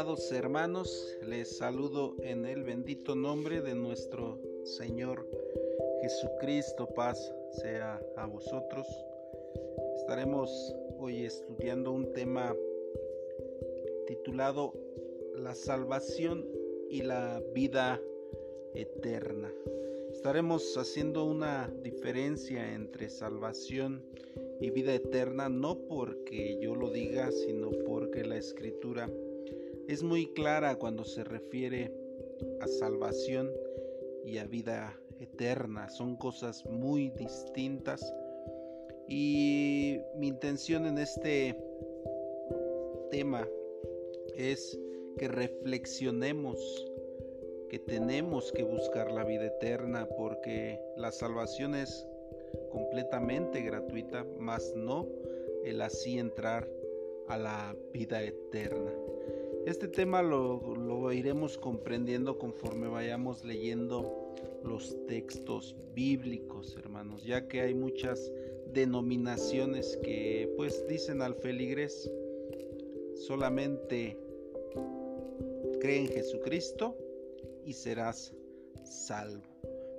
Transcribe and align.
amados 0.00 0.32
hermanos, 0.32 1.14
les 1.26 1.58
saludo 1.58 2.16
en 2.22 2.46
el 2.46 2.62
bendito 2.64 3.14
nombre 3.14 3.60
de 3.60 3.74
nuestro 3.74 4.40
Señor 4.64 5.28
Jesucristo. 6.00 6.88
Paz 6.96 7.34
sea 7.60 8.00
a 8.16 8.24
vosotros. 8.24 8.86
Estaremos 9.96 10.74
hoy 10.98 11.26
estudiando 11.26 11.92
un 11.92 12.14
tema 12.14 12.56
titulado 14.06 14.72
La 15.36 15.54
salvación 15.54 16.46
y 16.88 17.02
la 17.02 17.42
vida 17.52 18.00
eterna. 18.72 19.52
Estaremos 20.10 20.78
haciendo 20.78 21.26
una 21.26 21.70
diferencia 21.82 22.72
entre 22.72 23.10
salvación 23.10 24.02
y 24.62 24.70
vida 24.70 24.94
eterna 24.94 25.50
no 25.50 25.76
porque 25.76 26.58
yo 26.58 26.74
lo 26.74 26.88
diga, 26.88 27.30
sino 27.32 27.70
porque 27.84 28.24
la 28.24 28.38
escritura 28.38 29.10
es 29.88 30.02
muy 30.02 30.32
clara 30.34 30.76
cuando 30.76 31.04
se 31.04 31.24
refiere 31.24 31.92
a 32.60 32.66
salvación 32.66 33.50
y 34.24 34.38
a 34.38 34.46
vida 34.46 34.98
eterna. 35.18 35.88
Son 35.88 36.16
cosas 36.16 36.64
muy 36.66 37.10
distintas. 37.10 38.00
Y 39.08 39.98
mi 40.16 40.28
intención 40.28 40.86
en 40.86 40.98
este 40.98 41.56
tema 43.10 43.48
es 44.36 44.78
que 45.18 45.28
reflexionemos 45.28 46.86
que 47.68 47.78
tenemos 47.78 48.50
que 48.52 48.64
buscar 48.64 49.12
la 49.12 49.24
vida 49.24 49.46
eterna 49.46 50.08
porque 50.16 50.80
la 50.96 51.12
salvación 51.12 51.74
es 51.74 52.06
completamente 52.70 53.62
gratuita, 53.62 54.26
mas 54.38 54.72
no 54.74 55.06
el 55.64 55.80
así 55.82 56.18
entrar 56.18 56.68
a 57.28 57.38
la 57.38 57.76
vida 57.92 58.22
eterna. 58.22 58.92
Este 59.66 59.88
tema 59.88 60.22
lo, 60.22 61.12
iremos 61.12 61.58
comprendiendo 61.58 62.38
conforme 62.38 62.88
vayamos 62.88 63.44
leyendo 63.44 64.34
los 64.64 64.96
textos 65.06 65.76
bíblicos, 65.94 66.76
hermanos, 66.76 67.24
ya 67.24 67.46
que 67.46 67.60
hay 67.60 67.74
muchas 67.74 68.32
denominaciones 68.72 69.98
que 70.02 70.52
pues 70.56 70.86
dicen 70.88 71.20
al 71.20 71.34
feligres 71.34 72.10
solamente 73.14 74.16
cree 75.80 76.00
en 76.00 76.08
Jesucristo 76.08 76.96
y 77.64 77.74
serás 77.74 78.34
salvo. 78.84 79.44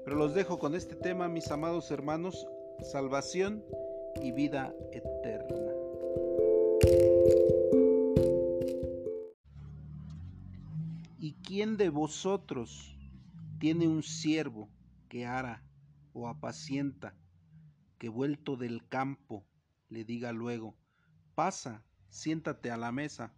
Pero 0.03 0.15
los 0.15 0.33
dejo 0.33 0.57
con 0.57 0.73
este 0.73 0.95
tema, 0.95 1.27
mis 1.27 1.51
amados 1.51 1.91
hermanos, 1.91 2.47
salvación 2.91 3.63
y 4.21 4.31
vida 4.31 4.75
eterna. 4.91 5.70
Quién 11.53 11.75
de 11.75 11.89
vosotros 11.89 12.97
tiene 13.59 13.85
un 13.85 14.03
siervo 14.03 14.69
que 15.09 15.25
ara 15.25 15.61
o 16.13 16.29
apacienta, 16.29 17.13
que 17.97 18.07
vuelto 18.07 18.55
del 18.55 18.87
campo 18.87 19.45
le 19.89 20.05
diga 20.05 20.31
luego, 20.31 20.77
pasa, 21.35 21.83
siéntate 22.07 22.71
a 22.71 22.77
la 22.77 22.93
mesa? 22.93 23.33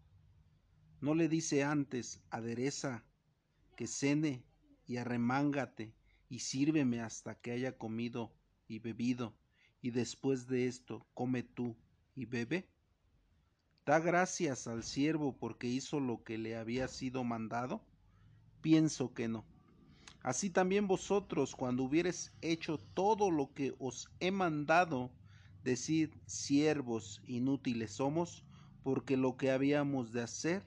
No 1.02 1.16
le 1.16 1.28
dice 1.28 1.64
antes, 1.64 2.22
adereza, 2.30 3.04
que 3.76 3.88
cene 3.88 4.46
y 4.86 4.98
arremángate 4.98 5.96
y 6.30 6.38
sírveme 6.38 7.02
hasta 7.02 7.34
que 7.34 7.50
haya 7.50 7.80
comido 7.80 8.32
y 8.68 8.78
bebido, 8.78 9.36
y 9.82 9.90
después 9.90 10.46
de 10.46 10.68
esto 10.68 11.08
come 11.16 11.42
tú 11.42 11.76
y 12.14 12.26
bebe? 12.26 12.70
¿Da 13.88 14.00
gracias 14.00 14.68
al 14.68 14.84
siervo 14.84 15.36
porque 15.36 15.66
hizo 15.66 16.00
lo 16.00 16.24
que 16.24 16.38
le 16.38 16.56
había 16.56 16.88
sido 16.88 17.24
mandado? 17.24 17.84
Pienso 18.64 19.14
que 19.14 19.28
no. 19.28 19.44
Así 20.22 20.50
también 20.50 20.88
vosotros, 20.88 21.54
cuando 21.54 21.84
hubieres 21.84 22.32
hecho 22.42 22.78
todo 22.78 23.30
lo 23.30 23.54
que 23.54 23.76
os 23.78 24.10
he 24.22 24.32
mandado, 24.32 25.12
decid, 25.66 26.12
siervos 26.26 27.22
inútiles 27.28 27.92
somos, 27.92 28.46
porque 28.82 29.18
lo 29.18 29.36
que 29.36 29.52
habíamos 29.52 30.14
de 30.14 30.22
hacer, 30.22 30.64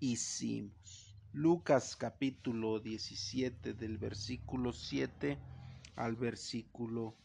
hicimos. 0.00 1.16
Lucas 1.32 1.94
capítulo 1.94 2.80
17 2.80 3.74
del 3.74 3.96
versículo 3.96 4.72
7 4.72 5.38
al 5.94 6.16
versículo 6.16 7.16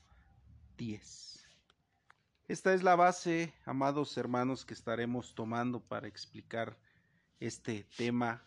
10. 0.78 1.48
Esta 2.48 2.76
es 2.76 2.84
la 2.84 2.96
base, 2.96 3.56
amados 3.66 4.16
hermanos, 4.18 4.66
que 4.66 4.76
estaremos 4.76 5.34
tomando 5.34 5.80
para 5.80 6.08
explicar 6.08 6.78
este 7.40 7.88
tema 7.98 8.44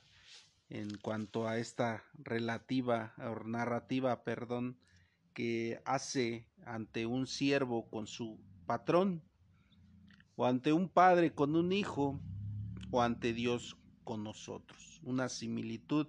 en 0.70 0.97
cuanto 0.97 1.47
a 1.47 1.58
esta 1.58 2.04
relativa 2.14 3.14
o 3.19 3.44
narrativa, 3.44 4.25
perdón, 4.25 4.78
que 5.34 5.82
hace 5.84 6.47
ante 6.64 7.06
un 7.06 7.26
siervo 7.26 7.91
con 7.91 8.06
su 8.06 8.41
patrón, 8.66 9.22
o 10.36 10.47
ante 10.47 10.72
un 10.72 10.88
padre 10.88 11.34
con 11.34 11.54
un 11.54 11.72
hijo, 11.72 12.20
o 12.91 13.03
ante 13.03 13.32
Dios 13.34 13.76
con 14.04 14.25
nosotros. 14.25 15.00
Una 15.04 15.28
similitud 15.28 16.06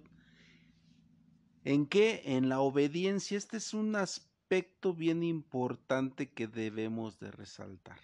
¿En 1.64 1.86
qué? 1.86 2.22
En 2.24 2.48
la 2.48 2.60
obediencia. 2.60 3.38
Este 3.38 3.58
es 3.58 3.72
un 3.72 3.94
aspecto 3.94 4.94
bien 4.94 5.22
importante 5.22 6.32
que 6.32 6.48
debemos 6.48 7.20
de 7.20 7.30
resaltar. 7.30 8.00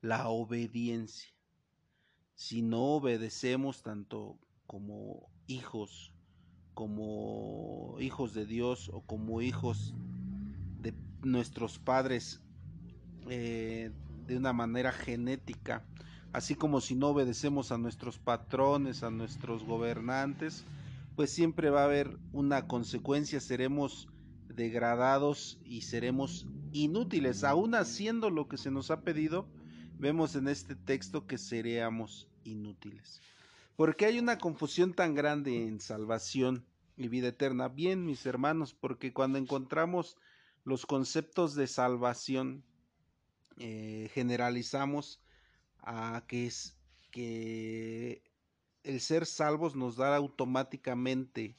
La 0.00 0.28
obediencia. 0.28 1.30
Si 2.34 2.62
no 2.62 2.82
obedecemos 2.94 3.82
tanto 3.82 4.38
como 4.66 5.30
hijos, 5.46 6.12
como 6.74 7.96
hijos 8.00 8.34
de 8.34 8.46
Dios 8.46 8.90
o 8.92 9.00
como 9.00 9.40
hijos 9.42 9.94
de 10.80 10.92
nuestros 11.22 11.78
padres 11.78 12.40
eh, 13.28 13.90
de 14.26 14.36
una 14.36 14.52
manera 14.52 14.92
genética, 14.92 15.84
así 16.32 16.54
como 16.54 16.80
si 16.80 16.94
no 16.94 17.08
obedecemos 17.08 17.72
a 17.72 17.78
nuestros 17.78 18.18
patrones, 18.18 19.02
a 19.02 19.10
nuestros 19.10 19.64
gobernantes, 19.64 20.64
pues 21.16 21.30
siempre 21.30 21.70
va 21.70 21.82
a 21.82 21.84
haber 21.84 22.18
una 22.32 22.66
consecuencia, 22.66 23.40
seremos 23.40 24.08
degradados 24.48 25.58
y 25.64 25.82
seremos 25.82 26.46
inútiles, 26.72 27.44
aún 27.44 27.74
haciendo 27.74 28.30
lo 28.30 28.48
que 28.48 28.56
se 28.56 28.70
nos 28.70 28.90
ha 28.90 29.02
pedido, 29.02 29.46
vemos 29.98 30.34
en 30.34 30.48
este 30.48 30.74
texto 30.74 31.26
que 31.26 31.38
seríamos 31.38 32.28
inútiles. 32.44 33.20
Porque 33.76 34.06
hay 34.06 34.18
una 34.18 34.38
confusión 34.38 34.94
tan 34.94 35.14
grande 35.14 35.66
en 35.66 35.80
salvación 35.80 36.64
y 36.96 37.08
vida 37.08 37.28
eterna? 37.28 37.68
Bien, 37.68 38.04
mis 38.06 38.24
hermanos, 38.26 38.74
porque 38.74 39.12
cuando 39.12 39.38
encontramos 39.38 40.16
los 40.64 40.86
conceptos 40.86 41.54
de 41.54 41.66
salvación, 41.66 42.64
eh, 43.58 44.10
generalizamos 44.14 45.20
a 45.80 46.24
que 46.26 46.46
es 46.46 46.76
que 47.10 48.22
el 48.82 49.00
ser 49.00 49.26
salvos 49.26 49.76
nos 49.76 49.96
da 49.96 50.16
automáticamente 50.16 51.56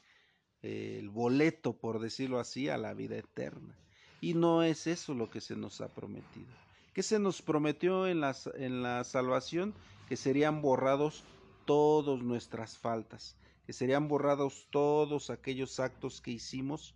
el 0.61 1.09
boleto, 1.09 1.77
por 1.77 1.99
decirlo 1.99 2.39
así, 2.39 2.69
a 2.69 2.77
la 2.77 2.93
vida 2.93 3.17
eterna. 3.17 3.77
Y 4.19 4.33
no 4.33 4.63
es 4.63 4.87
eso 4.87 5.13
lo 5.13 5.29
que 5.29 5.39
se 5.39 5.55
nos 5.55 5.81
ha 5.81 5.89
prometido. 5.89 6.51
¿Qué 6.93 7.03
se 7.03 7.19
nos 7.19 7.41
prometió 7.41 8.07
en 8.07 8.21
la, 8.21 8.35
en 8.55 8.81
la 8.81 9.03
salvación? 9.03 9.73
Que 10.09 10.17
serían 10.17 10.61
borrados 10.61 11.23
todas 11.65 12.21
nuestras 12.21 12.77
faltas, 12.77 13.35
que 13.65 13.73
serían 13.73 14.07
borrados 14.07 14.67
todos 14.69 15.29
aquellos 15.29 15.79
actos 15.79 16.21
que 16.21 16.31
hicimos 16.31 16.95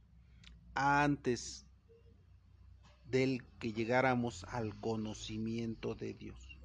antes 0.75 1.65
del 3.09 3.43
que 3.59 3.73
llegáramos 3.73 4.43
al 4.45 4.79
conocimiento 4.79 5.95
de 5.95 6.13
Dios. 6.13 6.57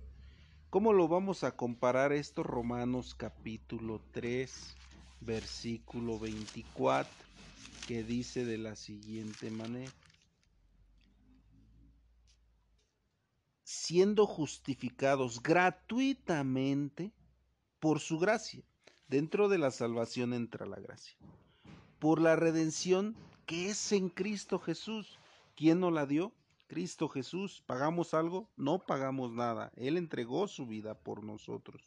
¿Cómo 0.70 0.92
lo 0.92 1.08
vamos 1.08 1.44
a 1.44 1.56
comparar 1.56 2.12
esto? 2.12 2.42
Romanos 2.42 3.14
capítulo 3.14 4.02
3, 4.12 4.76
versículo 5.20 6.18
24, 6.18 7.10
que 7.86 8.02
dice 8.02 8.44
de 8.44 8.58
la 8.58 8.76
siguiente 8.76 9.50
manera. 9.50 9.92
Siendo 13.62 14.26
justificados 14.26 15.42
gratuitamente 15.42 17.12
por 17.84 18.00
su 18.00 18.19
gracia. 18.19 18.62
Dentro 19.08 19.50
de 19.50 19.58
la 19.58 19.70
salvación 19.70 20.32
entra 20.32 20.64
la 20.64 20.81
gracia. 20.81 21.19
Por 21.98 22.19
la 22.19 22.34
redención 22.34 23.14
que 23.44 23.69
es 23.69 23.92
en 23.92 24.08
Cristo 24.08 24.58
Jesús. 24.58 25.19
¿Quién 25.54 25.81
nos 25.81 25.92
la 25.92 26.06
dio? 26.06 26.32
Cristo 26.66 27.10
Jesús. 27.10 27.62
¿Pagamos 27.66 28.14
algo? 28.14 28.48
No 28.56 28.78
pagamos 28.78 29.32
nada. 29.32 29.70
Él 29.76 29.98
entregó 29.98 30.48
su 30.48 30.66
vida 30.66 30.94
por 30.94 31.25
nosotros. 31.25 31.82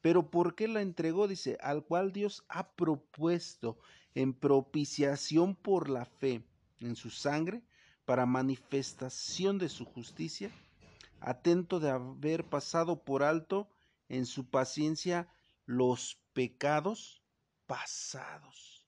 Pero 0.00 0.30
¿por 0.30 0.54
qué 0.54 0.66
la 0.66 0.80
entregó? 0.80 1.28
Dice, 1.28 1.58
al 1.60 1.84
cual 1.84 2.14
Dios 2.14 2.46
ha 2.48 2.70
propuesto 2.70 3.76
en 4.14 4.32
propiciación 4.32 5.54
por 5.54 5.90
la 5.90 6.06
fe 6.06 6.42
en 6.80 6.96
su 6.96 7.10
sangre 7.10 7.60
para 8.06 8.24
manifestación 8.24 9.58
de 9.58 9.68
su 9.68 9.84
justicia, 9.84 10.50
atento 11.20 11.80
de 11.80 11.90
haber 11.90 12.46
pasado 12.46 13.04
por 13.04 13.22
alto 13.22 13.68
en 14.12 14.26
su 14.26 14.50
paciencia 14.50 15.26
los 15.64 16.20
pecados 16.34 17.22
pasados. 17.66 18.86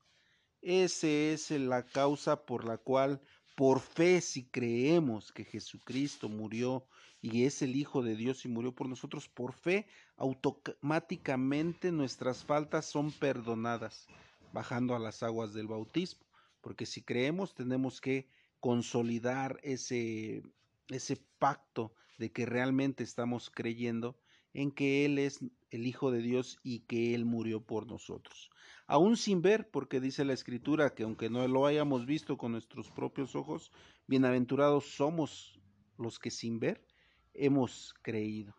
Esa 0.61 1.07
es 1.07 1.51
la 1.51 1.87
causa 1.87 2.45
por 2.45 2.67
la 2.67 2.77
cual, 2.77 3.23
por 3.57 3.81
fe, 3.81 4.21
si 4.21 4.45
creemos 4.45 5.33
que 5.33 5.45
Jesucristo 5.45 6.29
murió 6.29 6.87
y 7.23 7.45
es 7.45 7.63
el 7.63 7.75
Hijo 7.75 8.03
de 8.03 8.17
Dios 8.17 8.45
y 8.45 8.49
murió 8.49 8.75
por 8.75 8.87
nosotros, 8.87 9.27
por 9.31 9.55
fe, 9.55 9.87
automáticamente 10.19 11.91
nuestras 11.91 12.45
faltas 12.45 12.85
son 12.85 13.11
perdonadas, 13.11 14.07
bajando 14.53 14.95
a 14.95 14.99
las 14.99 15.23
aguas 15.23 15.55
del 15.55 15.69
bautismo. 15.69 16.27
Porque 16.61 16.85
si 16.85 17.01
creemos, 17.03 17.55
tenemos 17.55 18.03
que 18.03 18.29
consolidar 18.61 19.59
ese, 19.63 20.43
ese 20.89 21.17
pacto 21.39 21.95
de 22.19 22.31
que 22.31 22.45
realmente 22.45 23.03
estamos 23.05 23.49
creyendo 23.49 24.19
en 24.55 24.71
que 24.71 25.05
Él 25.05 25.19
es 25.19 25.41
el 25.71 25.87
Hijo 25.87 26.11
de 26.11 26.23
Dios 26.23 26.59
y 26.63 26.81
que 26.81 27.15
Él 27.15 27.25
murió 27.25 27.61
por 27.61 27.87
nosotros. 27.87 28.51
Aún 28.87 29.17
sin 29.17 29.43
ver, 29.43 29.69
porque 29.71 30.01
dice 30.01 30.25
la 30.25 30.33
Escritura 30.33 30.95
que 30.95 31.03
aunque 31.03 31.29
no 31.29 31.47
lo 31.49 31.67
hayamos 31.67 32.07
visto 32.07 32.39
con 32.39 32.53
nuestros 32.53 32.91
propios 32.91 33.35
ojos, 33.35 33.73
bienaventurados 34.07 34.85
somos 34.87 35.61
los 35.99 36.19
que 36.19 36.31
sin 36.31 36.61
ver 36.61 36.87
hemos 37.35 37.95
creído. 38.03 38.55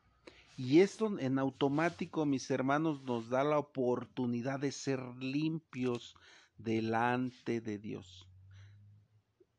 Y 0.57 0.79
esto 0.79 1.19
en 1.19 1.37
automático, 1.37 2.25
mis 2.25 2.49
hermanos, 2.49 3.01
nos 3.03 3.29
da 3.29 3.43
la 3.43 3.59
oportunidad 3.59 4.59
de 4.59 4.71
ser 4.71 5.01
limpios 5.19 6.15
delante 6.57 7.61
de 7.61 7.77
Dios. 7.77 8.27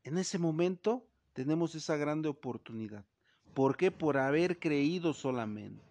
En 0.03 0.17
ese 0.17 0.39
momento 0.39 1.07
tenemos 1.33 1.75
esa 1.75 1.97
grande 1.97 2.29
oportunidad. 2.29 3.05
¿Por 3.53 3.77
qué? 3.77 3.91
Por 3.91 4.17
haber 4.17 4.59
creído 4.59 5.13
solamente. 5.13 5.86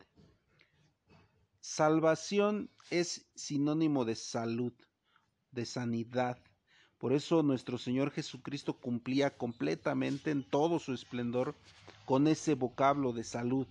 Salvación 1.68 2.70
es 2.90 3.26
sinónimo 3.34 4.04
de 4.04 4.14
salud, 4.14 4.72
de 5.50 5.66
sanidad. 5.66 6.38
Por 6.96 7.12
eso 7.12 7.42
nuestro 7.42 7.76
Señor 7.76 8.12
Jesucristo 8.12 8.74
cumplía 8.74 9.36
completamente 9.36 10.30
en 10.30 10.44
todo 10.44 10.78
su 10.78 10.94
esplendor 10.94 11.56
con 12.04 12.28
ese 12.28 12.54
vocablo 12.54 13.12
de 13.12 13.24
salud. 13.24 13.66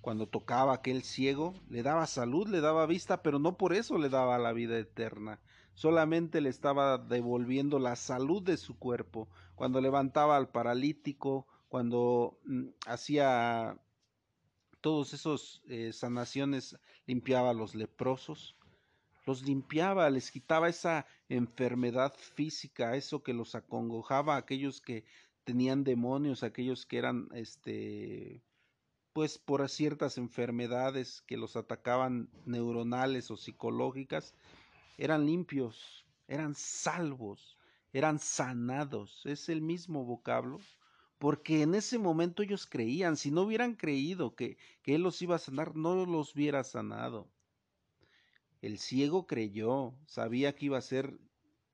Cuando 0.00 0.28
tocaba 0.28 0.70
a 0.70 0.74
aquel 0.76 1.02
ciego, 1.02 1.54
le 1.68 1.82
daba 1.82 2.06
salud, 2.06 2.46
le 2.46 2.60
daba 2.60 2.86
vista, 2.86 3.20
pero 3.20 3.40
no 3.40 3.58
por 3.58 3.74
eso 3.74 3.98
le 3.98 4.10
daba 4.10 4.38
la 4.38 4.52
vida 4.52 4.78
eterna. 4.78 5.40
Solamente 5.74 6.40
le 6.40 6.50
estaba 6.50 6.98
devolviendo 6.98 7.80
la 7.80 7.96
salud 7.96 8.44
de 8.44 8.56
su 8.56 8.78
cuerpo. 8.78 9.28
Cuando 9.56 9.80
levantaba 9.80 10.36
al 10.36 10.50
paralítico, 10.50 11.48
cuando 11.68 12.38
mm, 12.44 12.68
hacía 12.86 13.76
todos 14.84 15.14
esos 15.14 15.62
eh, 15.66 15.94
sanaciones 15.94 16.76
limpiaba 17.06 17.48
a 17.48 17.54
los 17.54 17.74
leprosos, 17.74 18.54
los 19.24 19.40
limpiaba, 19.40 20.10
les 20.10 20.30
quitaba 20.30 20.68
esa 20.68 21.06
enfermedad 21.30 22.12
física, 22.12 22.94
eso 22.94 23.22
que 23.22 23.32
los 23.32 23.54
acongojaba, 23.54 24.36
aquellos 24.36 24.82
que 24.82 25.06
tenían 25.44 25.84
demonios, 25.84 26.42
aquellos 26.42 26.84
que 26.84 26.98
eran, 26.98 27.30
este, 27.32 28.42
pues 29.14 29.38
por 29.38 29.66
ciertas 29.70 30.18
enfermedades 30.18 31.22
que 31.22 31.38
los 31.38 31.56
atacaban 31.56 32.28
neuronales 32.44 33.30
o 33.30 33.38
psicológicas, 33.38 34.34
eran 34.98 35.24
limpios, 35.24 36.04
eran 36.28 36.54
salvos, 36.54 37.56
eran 37.94 38.18
sanados. 38.18 39.22
Es 39.24 39.48
el 39.48 39.62
mismo 39.62 40.04
vocablo 40.04 40.60
porque 41.24 41.62
en 41.62 41.74
ese 41.74 41.98
momento 41.98 42.42
ellos 42.42 42.66
creían, 42.66 43.16
si 43.16 43.30
no 43.30 43.44
hubieran 43.44 43.76
creído 43.76 44.34
que, 44.34 44.58
Él 44.84 45.00
los 45.00 45.22
iba 45.22 45.36
a 45.36 45.38
sanar, 45.38 45.74
no 45.74 46.04
los 46.04 46.34
hubiera 46.34 46.62
sanado. 46.64 47.30
El 48.60 48.78
ciego 48.78 49.26
creyó, 49.26 49.94
sabía 50.04 50.54
que 50.54 50.66
iba 50.66 50.76
a 50.76 50.82
ser 50.82 51.18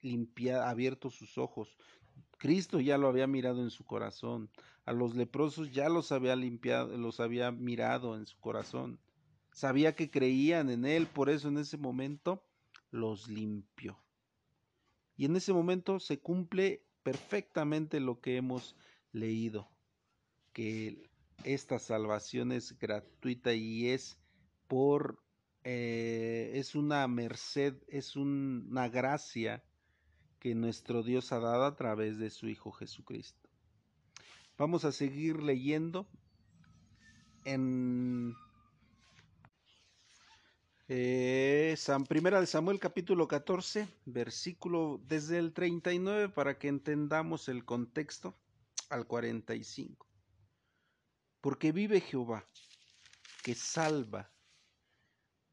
limpiado, 0.03 0.63
abiertos 0.63 1.17
sus 1.17 1.37
ojos. 1.37 1.77
Cristo 2.39 2.79
ya 2.79 2.97
lo 2.97 3.09
había 3.09 3.27
mirado 3.27 3.61
en 3.61 3.71
su 3.71 3.85
corazón. 3.85 4.53
A 4.85 4.93
los 4.93 5.17
leprosos 5.17 5.73
ya 5.73 5.89
los 5.89 6.13
había 6.13 6.37
limpiado, 6.37 6.97
los 6.97 7.19
había 7.19 7.51
mirado 7.51 8.15
en 8.15 8.27
su 8.27 8.39
corazón. 8.39 9.01
Sabía 9.51 9.97
que 9.97 10.13
creían 10.13 10.71
en 10.71 10.85
Él, 10.85 11.09
por 11.09 11.29
eso 11.29 11.49
en 11.49 11.59
ese 11.59 11.77
momento 11.77 12.47
los 12.93 13.27
limpió. 13.27 13.99
Y 15.17 15.25
en 15.25 15.35
ese 15.35 15.53
momento 15.53 15.99
se 15.99 16.21
cumple 16.21 16.87
perfectamente 17.03 17.99
lo 17.99 18.21
que 18.21 18.37
hemos 18.37 18.77
leído 19.13 19.71
que 20.53 21.11
esta 21.45 21.79
salvación 21.79 22.53
es 22.53 22.79
gratuita 22.79 23.55
y 23.55 23.89
es 23.89 24.19
por 24.67 25.19
eh, 25.63 26.53
es 26.55 26.75
una 26.75 27.07
merced, 27.07 27.75
es 27.89 28.17
una 28.17 28.89
gracia 28.89 29.63
que 30.39 30.55
nuestro 30.55 31.03
Dios 31.03 31.33
ha 31.33 31.39
dado 31.39 31.65
a 31.65 31.77
través 31.77 32.19
de 32.19 32.31
su 32.31 32.49
Hijo 32.49 32.73
Jesucristo. 32.73 33.49
Vamos 34.57 34.85
a 34.85 34.93
seguir 34.93 35.43
leyendo 35.43 36.09
en 37.45 38.35
eh, 40.89 41.75
San 41.77 42.05
Primera 42.05 42.41
de 42.41 42.47
Samuel 42.47 42.79
capítulo 42.79 43.29
14, 43.29 43.87
versículo 44.07 45.01
desde 45.07 45.39
el 45.39 45.53
39 45.53 46.31
para 46.31 46.59
que 46.59 46.69
entendamos 46.69 47.49
el 47.49 47.65
contexto 47.65 48.35
al 48.91 49.07
45. 49.07 50.07
Porque 51.41 51.73
vive 51.73 52.01
Jehová, 52.01 52.47
que 53.43 53.55
salva 53.55 54.31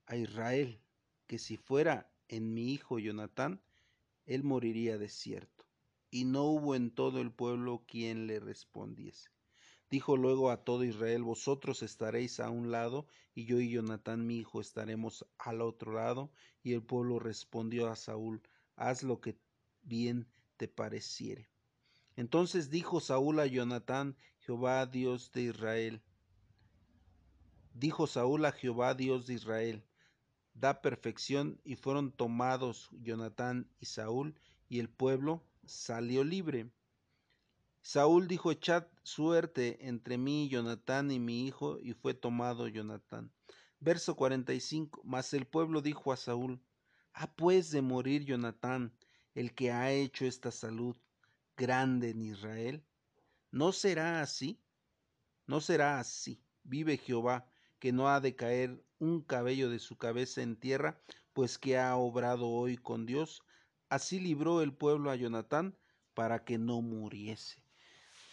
a 0.07 0.17
Israel, 0.17 0.81
que 1.27 1.37
si 1.37 1.55
fuera 1.55 2.11
en 2.27 2.53
mi 2.53 2.73
hijo 2.73 2.99
Jonatán, 2.99 3.61
él 4.25 4.43
moriría 4.43 4.97
de 4.97 5.07
cierto. 5.07 5.65
Y 6.09 6.25
no 6.25 6.43
hubo 6.43 6.75
en 6.75 6.91
todo 6.91 7.21
el 7.21 7.31
pueblo 7.31 7.85
quien 7.87 8.27
le 8.27 8.39
respondiese. 8.39 9.29
Dijo 9.89 10.17
luego 10.17 10.51
a 10.51 10.63
todo 10.65 10.83
Israel, 10.83 11.23
vosotros 11.23 11.81
estaréis 11.83 12.41
a 12.41 12.49
un 12.49 12.71
lado, 12.71 13.07
y 13.33 13.45
yo 13.45 13.61
y 13.61 13.69
Jonatán 13.69 14.25
mi 14.25 14.37
hijo 14.39 14.59
estaremos 14.59 15.25
al 15.37 15.61
otro 15.61 15.93
lado. 15.93 16.31
Y 16.63 16.73
el 16.73 16.83
pueblo 16.83 17.19
respondió 17.19 17.87
a 17.87 17.95
Saúl, 17.95 18.41
haz 18.75 19.03
lo 19.03 19.21
que 19.21 19.37
bien 19.83 20.27
te 20.57 20.67
pareciere. 20.67 21.49
Entonces 22.17 22.71
dijo 22.71 22.99
Saúl 22.99 23.39
a 23.39 23.45
Jonatán, 23.45 24.17
Jehová 24.39 24.87
Dios 24.87 25.31
de 25.31 25.43
Israel. 25.43 26.01
Dijo 27.75 28.07
Saúl 28.07 28.43
a 28.45 28.51
Jehová 28.51 28.95
Dios 28.95 29.27
de 29.27 29.35
Israel, 29.35 29.85
da 30.55 30.81
perfección, 30.81 31.61
y 31.63 31.75
fueron 31.75 32.11
tomados 32.11 32.89
Jonatán 32.91 33.69
y 33.79 33.85
Saúl, 33.85 34.33
y 34.67 34.79
el 34.79 34.89
pueblo 34.89 35.43
salió 35.63 36.23
libre. 36.23 36.71
Saúl 37.83 38.27
dijo, 38.27 38.51
echad 38.51 38.87
suerte 39.03 39.87
entre 39.87 40.17
mí 40.17 40.49
Jonatán 40.49 41.11
y 41.11 41.19
mi 41.19 41.45
hijo, 41.45 41.77
y 41.79 41.93
fue 41.93 42.15
tomado 42.15 42.67
Jonatán. 42.67 43.31
Verso 43.79 44.15
45. 44.15 45.01
Mas 45.03 45.35
el 45.35 45.45
pueblo 45.45 45.83
dijo 45.83 46.11
a 46.11 46.17
Saúl, 46.17 46.59
ha 47.13 47.31
pues 47.35 47.69
de 47.69 47.83
morir 47.83 48.25
Jonatán, 48.25 48.91
el 49.35 49.53
que 49.53 49.71
ha 49.71 49.91
hecho 49.91 50.25
esta 50.25 50.49
salud, 50.49 50.97
grande 51.57 52.11
en 52.11 52.21
Israel? 52.21 52.85
¿No 53.51 53.71
será 53.71 54.21
así? 54.21 54.61
No 55.47 55.59
será 55.59 55.99
así. 55.99 56.41
Vive 56.63 56.97
Jehová, 56.97 57.49
que 57.79 57.91
no 57.91 58.07
ha 58.09 58.21
de 58.21 58.35
caer 58.35 58.83
un 58.99 59.21
cabello 59.21 59.69
de 59.69 59.79
su 59.79 59.97
cabeza 59.97 60.41
en 60.41 60.55
tierra, 60.55 61.01
pues 61.33 61.57
que 61.57 61.77
ha 61.77 61.95
obrado 61.97 62.47
hoy 62.47 62.77
con 62.77 63.05
Dios. 63.05 63.41
Así 63.89 64.19
libró 64.19 64.61
el 64.61 64.73
pueblo 64.73 65.11
a 65.11 65.15
Jonatán 65.15 65.77
para 66.13 66.43
que 66.43 66.57
no 66.57 66.81
muriese. 66.81 67.63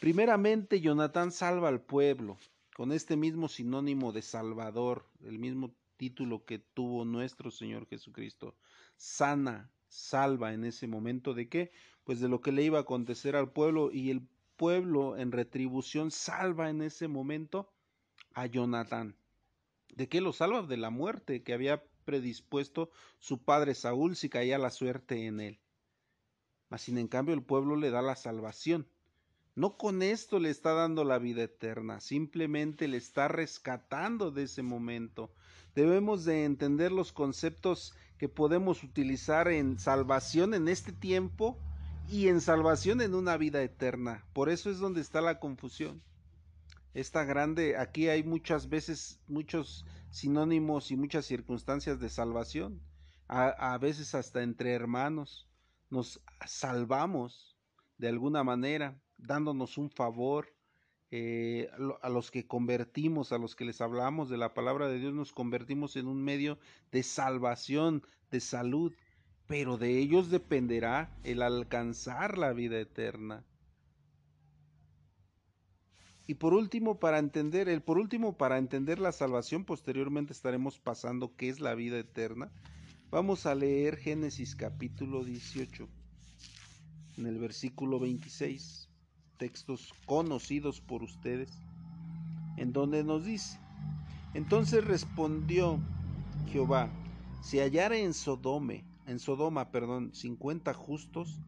Primeramente, 0.01 0.81
Jonatán 0.81 1.33
salva 1.33 1.69
al 1.69 1.81
pueblo 1.81 2.39
con 2.77 2.93
este 2.93 3.17
mismo 3.17 3.49
sinónimo 3.49 4.13
de 4.13 4.23
Salvador, 4.23 5.09
el 5.23 5.39
mismo 5.39 5.75
título 5.97 6.45
que 6.45 6.59
tuvo 6.59 7.05
nuestro 7.05 7.51
Señor 7.51 7.87
Jesucristo. 7.87 8.57
Sana, 8.97 9.71
salva 9.89 10.53
en 10.53 10.65
ese 10.65 10.89
momento 10.89 11.35
de 11.35 11.49
qué? 11.49 11.73
Pues 12.05 12.21
de 12.21 12.29
lo 12.29 12.41
que 12.41 12.53
le 12.53 12.63
iba 12.63 12.79
a 12.79 12.83
acontecer 12.83 13.35
al 13.35 13.51
pueblo 13.51 13.91
y 13.91 14.11
el 14.11 14.27
pueblo 14.57 15.17
en 15.17 15.33
retribución 15.33 16.11
salva 16.11 16.71
en 16.71 16.83
ese 16.83 17.09
momento 17.09 17.73
a 18.35 18.47
Jonatán. 18.47 19.17
¿De 19.95 20.09
qué 20.09 20.21
lo 20.21 20.33
salva? 20.33 20.63
De 20.63 20.77
la 20.77 20.91
muerte 20.91 21.43
que 21.43 21.55
había 21.55 21.83
predispuesto 22.05 22.91
su 23.19 23.43
padre 23.43 23.75
Saúl 23.75 24.17
si 24.17 24.29
caía 24.29 24.59
la 24.59 24.71
suerte 24.71 25.27
en 25.27 25.41
él. 25.41 25.61
Mas 26.69 26.83
sin 26.83 26.99
en 26.99 27.09
cambio 27.09 27.35
el 27.35 27.43
pueblo 27.43 27.77
le 27.77 27.91
da 27.91 28.03
la 28.03 28.17
salvación. 28.17 28.87
No 29.57 29.77
con 29.77 30.03
esto 30.03 30.41
le 30.41 30.51
está 30.51 30.73
dando 30.73 31.05
la 31.05 31.19
vida 31.19 31.45
eterna, 31.45 32.01
simplemente 32.01 32.89
le 32.89 32.97
está 32.97 33.29
rescatando 33.29 34.33
de 34.33 34.45
ese 34.45 34.63
momento. 34.63 35.33
Debemos 35.77 36.25
de 36.25 36.45
entender 36.45 36.91
los 36.91 37.13
conceptos 37.13 37.95
que 38.19 38.29
podemos 38.29 38.83
utilizar 38.83 39.49
en 39.49 39.79
salvación 39.79 40.55
en 40.55 40.69
este 40.69 40.93
tiempo 40.93 41.57
y 42.09 42.29
en 42.29 42.41
salvación 42.41 43.01
en 43.01 43.15
una 43.15 43.37
vida 43.37 43.63
eterna. 43.63 44.25
Por 44.33 44.49
eso 44.49 44.71
es 44.71 44.79
donde 44.79 45.01
está 45.01 45.21
la 45.21 45.39
confusión. 45.41 46.03
Esta 46.93 47.25
grande, 47.25 47.77
aquí 47.77 48.09
hay 48.09 48.23
muchas 48.23 48.69
veces 48.69 49.21
muchos 49.27 49.85
sinónimos 50.11 50.91
y 50.91 50.97
muchas 50.97 51.27
circunstancias 51.27 51.99
de 51.99 52.09
salvación. 52.09 52.81
a, 53.27 53.77
veces 53.79 54.15
hasta 54.15 54.43
entre 54.43 54.73
hermanos, 54.73 55.49
nos 55.91 56.21
salvamos 56.47 57.57
de 57.99 58.09
alguna 58.09 58.45
manera, 58.45 59.01
dándonos 59.17 59.79
un 59.79 59.91
favor, 59.91 60.55
eh, 61.17 61.71
a 62.03 62.09
los 62.09 62.33
que 62.33 62.45
convertimos, 62.45 63.31
a 63.31 63.39
los 63.39 63.55
que 63.55 63.65
les 63.65 63.81
hablamos 63.81 64.29
de 64.29 64.37
la 64.37 64.53
palabra 64.53 64.89
de 64.89 64.99
Dios, 64.99 65.15
nos 65.15 65.33
convertimos 65.33 65.95
en 65.95 66.09
un 66.09 66.21
medio 66.25 66.59
de 66.91 67.05
salvación, 67.05 68.05
de 68.33 68.41
salud, 68.41 68.93
pero 69.47 69.77
de 69.77 69.99
ellos 69.99 70.31
dependerá 70.31 71.11
el 71.23 71.43
alcanzar 71.43 72.39
la 72.39 72.53
vida 72.53 72.79
eterna. 72.81 73.45
Y 76.27 76.35
por 76.35 76.55
último, 76.55 76.99
para 76.99 77.19
entender, 77.19 77.69
el 77.69 77.83
por 77.83 77.99
último, 77.99 78.39
para 78.39 78.57
entender 78.57 78.99
la 78.99 79.13
salvación, 79.13 79.65
posteriormente 79.65 80.33
estaremos 80.33 80.79
pasando 80.79 81.37
qué 81.37 81.51
es 81.51 81.61
la 81.61 81.75
vida 81.75 81.99
eterna. 81.99 82.51
Vamos 83.11 83.45
a 83.45 83.55
leer 83.55 83.99
Génesis 83.99 84.57
capítulo 84.57 85.23
18, 85.23 85.87
en 87.19 87.27
el 87.27 87.39
versículo 87.39 88.01
26, 88.01 88.89
textos 89.37 89.93
conocidos 90.07 90.81
por 90.81 91.03
ustedes, 91.03 91.51
en 92.57 92.73
donde 92.73 93.05
nos 93.05 93.27
dice, 93.27 93.59
entonces 94.33 94.83
respondió 94.85 95.79
Jehová, 96.51 96.91
si 97.43 97.61
hallara 97.61 97.99
en 97.99 98.15
Sodome, 98.15 98.85
en 99.07 99.19
Sodoma, 99.19 99.71
perdón, 99.71 100.15
50 100.15 100.73
justos 100.75 101.41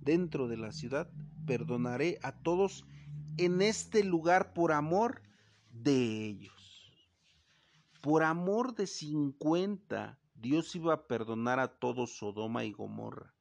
dentro 0.00 0.48
de 0.48 0.56
la 0.56 0.72
ciudad, 0.72 1.10
perdonaré 1.46 2.18
a 2.22 2.32
todos 2.32 2.84
en 3.36 3.62
este 3.62 4.04
lugar 4.04 4.52
por 4.52 4.72
amor 4.72 5.22
de 5.70 6.26
ellos. 6.26 6.92
Por 8.00 8.22
amor 8.22 8.74
de 8.74 8.86
50, 8.86 10.18
Dios 10.34 10.74
iba 10.74 10.94
a 10.94 11.06
perdonar 11.06 11.60
a 11.60 11.68
todos 11.68 12.16
Sodoma 12.16 12.64
y 12.64 12.72
Gomorra. 12.72 13.32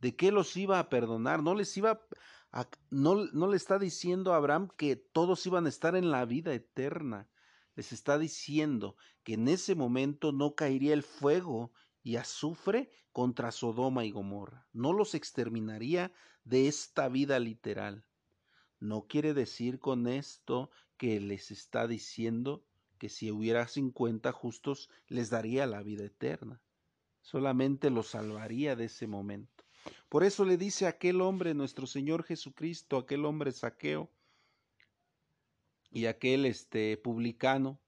¿De 0.00 0.14
qué 0.14 0.30
los 0.30 0.56
iba 0.56 0.78
a 0.78 0.88
perdonar? 0.88 1.42
No 1.42 1.54
les 1.54 1.76
iba 1.76 2.02
a, 2.52 2.68
no, 2.90 3.26
no 3.32 3.48
le 3.48 3.56
está 3.56 3.78
diciendo 3.78 4.32
a 4.32 4.36
Abraham 4.36 4.68
que 4.76 4.96
todos 4.96 5.44
iban 5.46 5.66
a 5.66 5.70
estar 5.70 5.96
en 5.96 6.10
la 6.10 6.24
vida 6.24 6.52
eterna. 6.52 7.28
Les 7.74 7.92
está 7.92 8.18
diciendo 8.18 8.96
que 9.24 9.34
en 9.34 9.48
ese 9.48 9.74
momento 9.74 10.32
no 10.32 10.54
caería 10.54 10.94
el 10.94 11.02
fuego 11.02 11.72
y 12.08 12.16
azufre 12.16 12.90
contra 13.12 13.52
Sodoma 13.52 14.06
y 14.06 14.10
Gomorra. 14.10 14.66
No 14.72 14.94
los 14.94 15.14
exterminaría 15.14 16.10
de 16.42 16.66
esta 16.66 17.10
vida 17.10 17.38
literal. 17.38 18.06
No 18.80 19.06
quiere 19.06 19.34
decir 19.34 19.78
con 19.78 20.06
esto 20.06 20.70
que 20.96 21.20
les 21.20 21.50
está 21.50 21.86
diciendo 21.86 22.64
que 22.96 23.10
si 23.10 23.30
hubiera 23.30 23.68
cincuenta 23.68 24.32
justos 24.32 24.88
les 25.08 25.28
daría 25.28 25.66
la 25.66 25.82
vida 25.82 26.06
eterna. 26.06 26.62
Solamente 27.20 27.90
los 27.90 28.06
salvaría 28.06 28.74
de 28.74 28.86
ese 28.86 29.06
momento. 29.06 29.66
Por 30.08 30.24
eso 30.24 30.46
le 30.46 30.56
dice 30.56 30.86
a 30.86 30.90
aquel 30.96 31.20
hombre, 31.20 31.52
nuestro 31.52 31.86
Señor 31.86 32.24
Jesucristo, 32.24 32.96
aquel 32.96 33.26
hombre 33.26 33.52
saqueo 33.52 34.10
y 35.90 36.06
aquel 36.06 36.46
este 36.46 36.96
publicano, 36.96 37.78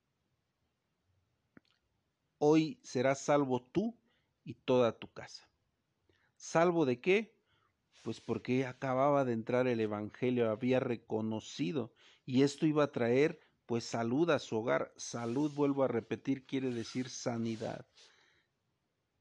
hoy 2.37 2.79
serás 2.83 3.23
salvo 3.25 3.63
tú 3.63 3.97
y 4.51 4.55
toda 4.55 4.99
tu 4.99 5.13
casa. 5.13 5.49
¿Salvo 6.37 6.85
de 6.87 7.01
qué? 7.01 7.41
pues 8.03 8.21
porque 8.21 8.67
acababa 8.67 9.25
de 9.25 9.33
entrar 9.33 9.67
el 9.67 9.81
Evangelio, 9.81 10.51
había 10.51 10.81
reconocido 10.81 11.93
y 12.25 12.43
esto 12.43 12.67
iba 12.67 12.85
a 12.85 12.93
traer 12.93 13.41
pues 13.67 13.85
salud 13.85 14.31
a 14.31 14.39
su 14.39 14.57
hogar. 14.57 14.93
Salud, 14.97 15.53
vuelvo 15.55 15.85
a 15.85 15.89
repetir, 15.89 16.47
quiere 16.47 16.71
decir 16.71 17.09
sanidad, 17.09 17.87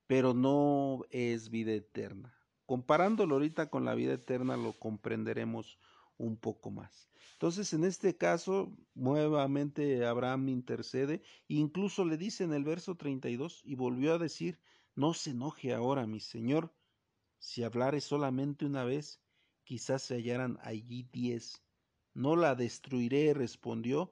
pero 0.07 0.33
no 0.33 1.05
es 1.11 1.49
vida 1.49 1.73
eterna. 1.73 2.35
Comparándolo 2.65 3.35
ahorita 3.35 3.69
con 3.69 3.85
la 3.85 3.95
vida 3.95 4.13
eterna 4.13 4.57
lo 4.57 4.73
comprenderemos 4.73 5.77
un 6.17 6.37
poco 6.37 6.71
más. 6.71 7.09
Entonces, 7.33 7.73
en 7.73 7.83
este 7.83 8.17
caso, 8.17 8.75
nuevamente 8.95 10.05
Abraham 10.05 10.49
intercede, 10.49 11.21
incluso 11.47 12.03
le 12.05 12.17
dice 12.17 12.43
en 12.43 12.53
el 12.53 12.63
verso 12.63 12.95
32, 12.95 13.61
y 13.63 13.75
volvió 13.75 14.13
a 14.13 14.17
decir, 14.17 14.59
no 14.99 15.13
se 15.13 15.29
enoje 15.29 15.73
ahora, 15.73 16.05
mi 16.05 16.19
Señor, 16.19 16.73
si 17.37 17.63
hablare 17.63 18.01
solamente 18.01 18.65
una 18.65 18.83
vez, 18.83 19.21
quizás 19.63 20.01
se 20.01 20.15
hallaran 20.15 20.59
allí 20.61 21.03
diez. 21.13 21.63
No 22.13 22.35
la 22.35 22.53
destruiré, 22.53 23.33
respondió, 23.33 24.11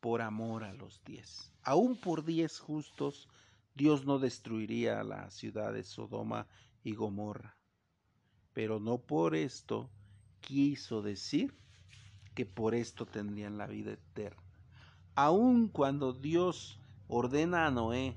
por 0.00 0.20
amor 0.20 0.64
a 0.64 0.72
los 0.72 1.04
diez. 1.04 1.52
Aún 1.62 2.00
por 2.00 2.24
diez 2.24 2.58
justos, 2.58 3.28
Dios 3.76 4.06
no 4.06 4.18
destruiría 4.18 5.04
la 5.04 5.30
ciudad 5.30 5.72
de 5.72 5.84
Sodoma 5.84 6.48
y 6.82 6.96
Gomorra. 6.96 7.56
Pero 8.52 8.80
no 8.80 8.98
por 8.98 9.36
esto 9.36 9.88
quiso 10.40 11.00
decir 11.00 11.56
que 12.34 12.44
por 12.44 12.74
esto 12.74 13.06
tendrían 13.06 13.56
la 13.56 13.68
vida 13.68 13.92
eterna. 13.92 14.42
Aun 15.14 15.68
cuando 15.68 16.12
Dios 16.12 16.80
ordena 17.06 17.68
a 17.68 17.70
Noé 17.70 18.16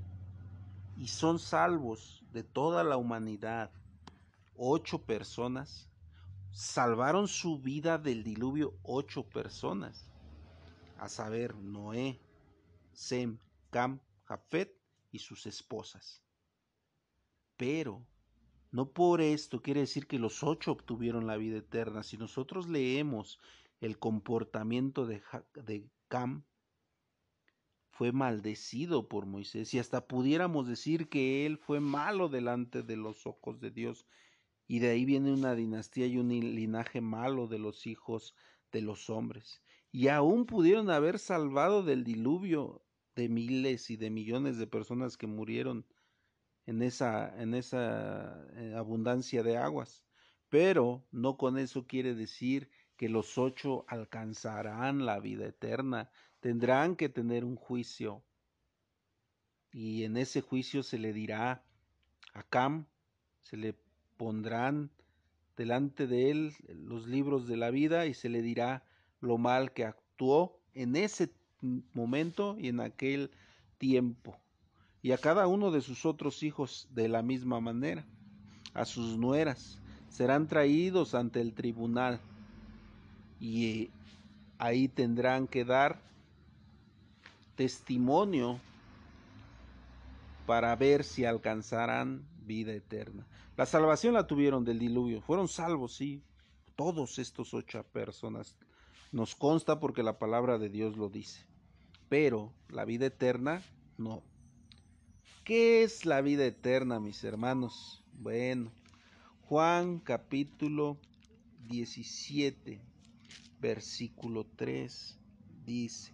y 0.98 1.07
son 1.07 1.39
salvos 1.39 2.24
de 2.31 2.43
toda 2.43 2.83
la 2.83 2.98
humanidad, 2.98 3.71
ocho 4.55 5.03
personas, 5.03 5.89
salvaron 6.51 7.27
su 7.27 7.60
vida 7.60 7.98
del 7.98 8.24
diluvio 8.24 8.77
ocho 8.83 9.24
personas, 9.24 10.12
a 10.98 11.10
saber, 11.10 11.55
Noé, 11.55 12.19
Sem, 12.93 13.39
Cam, 13.69 14.00
Jafet 14.25 14.77
y 15.12 15.19
sus 15.19 15.45
esposas. 15.45 16.21
Pero 17.57 18.05
no 18.71 18.91
por 18.91 19.21
esto 19.21 19.62
quiere 19.62 19.81
decir 19.81 20.07
que 20.07 20.19
los 20.19 20.43
ocho 20.43 20.71
obtuvieron 20.71 21.27
la 21.27 21.38
vida 21.38 21.57
eterna. 21.57 22.03
Si 22.03 22.17
nosotros 22.17 22.67
leemos 22.67 23.39
el 23.81 23.98
comportamiento 23.98 25.05
de, 25.05 25.21
de 25.55 25.89
Cam, 26.07 26.45
fue 28.01 28.12
maldecido 28.12 29.08
por 29.08 29.27
Moisés 29.27 29.75
y 29.75 29.77
hasta 29.77 30.08
pudiéramos 30.08 30.67
decir 30.67 31.08
que 31.08 31.46
él 31.46 31.60
fue 31.60 31.79
malo 31.79 32.29
delante 32.29 32.81
de 32.81 32.98
los 32.98 33.27
ojos 33.27 33.60
de 33.60 33.70
Dios 33.70 34.08
y 34.67 34.79
de 34.79 34.89
ahí 34.89 35.05
viene 35.05 35.31
una 35.31 35.53
dinastía 35.53 36.08
y 36.08 36.17
un 36.17 36.29
linaje 36.29 37.00
malo 37.00 37.46
de 37.46 37.60
los 37.60 37.86
hijos 37.86 38.34
de 38.72 38.81
los 38.81 39.12
hombres. 39.12 39.62
Y 39.91 40.08
aún 40.08 40.48
pudieron 40.48 40.89
haber 40.89 41.20
salvado 41.20 41.84
del 41.84 42.03
diluvio 42.03 42.84
de 43.15 43.29
miles 43.29 43.91
y 43.91 43.98
de 43.98 44.10
millones 44.10 44.58
de 44.58 44.65
personas 44.65 45.15
que 45.15 45.27
murieron 45.27 45.86
en 46.65 46.81
esa, 46.81 47.39
en 47.39 47.53
esa 47.53 48.48
eh, 48.55 48.74
abundancia 48.75 49.43
de 49.43 49.58
aguas. 49.58 50.03
Pero 50.50 51.05
no 51.12 51.38
con 51.38 51.60
eso 51.60 51.86
quiere 51.86 52.15
decir 52.15 52.72
que 52.98 53.10
los 53.10 53.38
ocho 53.38 53.86
alcanzarán 53.88 55.05
la 55.05 55.20
vida 55.20 55.46
eterna. 55.46 56.10
Tendrán 56.41 56.95
que 56.95 57.07
tener 57.07 57.45
un 57.45 57.55
juicio. 57.55 58.21
Y 59.71 60.03
en 60.03 60.17
ese 60.17 60.41
juicio 60.41 60.83
se 60.83 60.98
le 60.98 61.13
dirá 61.13 61.63
a 62.33 62.43
Cam, 62.43 62.86
se 63.39 63.55
le 63.57 63.75
pondrán 64.17 64.91
delante 65.55 66.07
de 66.07 66.31
él 66.31 66.53
los 66.67 67.07
libros 67.07 67.48
de 67.48 67.57
la 67.57 67.69
vida 67.69 68.05
y 68.07 68.13
se 68.13 68.27
le 68.27 68.41
dirá 68.41 68.83
lo 69.21 69.38
mal 69.38 69.71
que 69.71 69.86
actuó 69.86 70.60
en 70.74 70.95
ese 70.95 71.29
momento 71.93 72.57
y 72.60 72.67
en 72.67 72.79
aquel 72.79 73.31
tiempo. 73.77 74.38
Y 75.03 75.12
a 75.12 75.17
cada 75.17 75.48
uno 75.48 75.71
de 75.71 75.81
sus 75.81 76.05
otros 76.05 76.43
hijos 76.43 76.88
de 76.91 77.07
la 77.07 77.21
misma 77.21 77.60
manera, 77.60 78.05
a 78.74 78.86
sus 78.86 79.17
nueras, 79.17 79.79
serán 80.10 80.48
traídos 80.48 81.15
ante 81.15 81.41
el 81.41 81.53
tribunal 81.53 82.19
y 83.39 83.89
ahí 84.57 84.88
tendrán 84.88 85.48
que 85.48 85.65
dar 85.65 86.01
testimonio 87.55 88.60
para 90.46 90.75
ver 90.75 91.03
si 91.03 91.25
alcanzarán 91.25 92.25
vida 92.46 92.74
eterna. 92.74 93.25
La 93.58 93.65
salvación 93.65 94.13
la 94.13 94.27
tuvieron 94.27 94.65
del 94.65 94.79
diluvio, 94.79 95.22
fueron 95.22 95.48
salvos, 95.48 95.96
sí, 95.96 96.24
todos 96.75 97.20
estos 97.20 97.53
ocho 97.53 97.84
personas. 97.84 98.55
Nos 99.12 99.36
consta 99.36 99.79
porque 99.79 100.03
la 100.03 100.17
palabra 100.17 100.58
de 100.58 100.70
Dios 100.70 100.98
lo 100.98 101.10
dice. 101.10 101.46
Pero 102.10 102.51
la 102.70 102.86
vida 102.86 103.05
eterna, 103.05 103.62
no. 103.98 104.24
¿Qué 105.43 105.84
es 105.84 106.05
la 106.05 106.22
vida 106.22 106.46
eterna, 106.46 107.00
mis 107.00 107.24
hermanos? 107.24 108.03
Bueno, 108.13 108.72
Juan 109.48 110.00
capítulo 110.00 110.98
17, 111.67 112.81
versículo 113.60 114.46
3, 114.55 115.17
dice, 115.65 116.13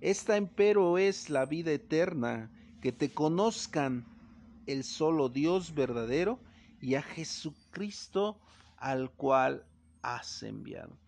Esta 0.00 0.36
empero 0.36 0.98
es 0.98 1.30
la 1.30 1.46
vida 1.46 1.72
eterna, 1.72 2.50
que 2.80 2.92
te 2.92 3.10
conozcan 3.12 4.04
el 4.66 4.84
solo 4.84 5.28
Dios 5.28 5.74
verdadero 5.74 6.38
y 6.80 6.96
a 6.96 7.02
Jesucristo 7.02 8.38
al 8.76 9.10
cual 9.10 9.66
has 10.02 10.42
enviado. 10.42 10.98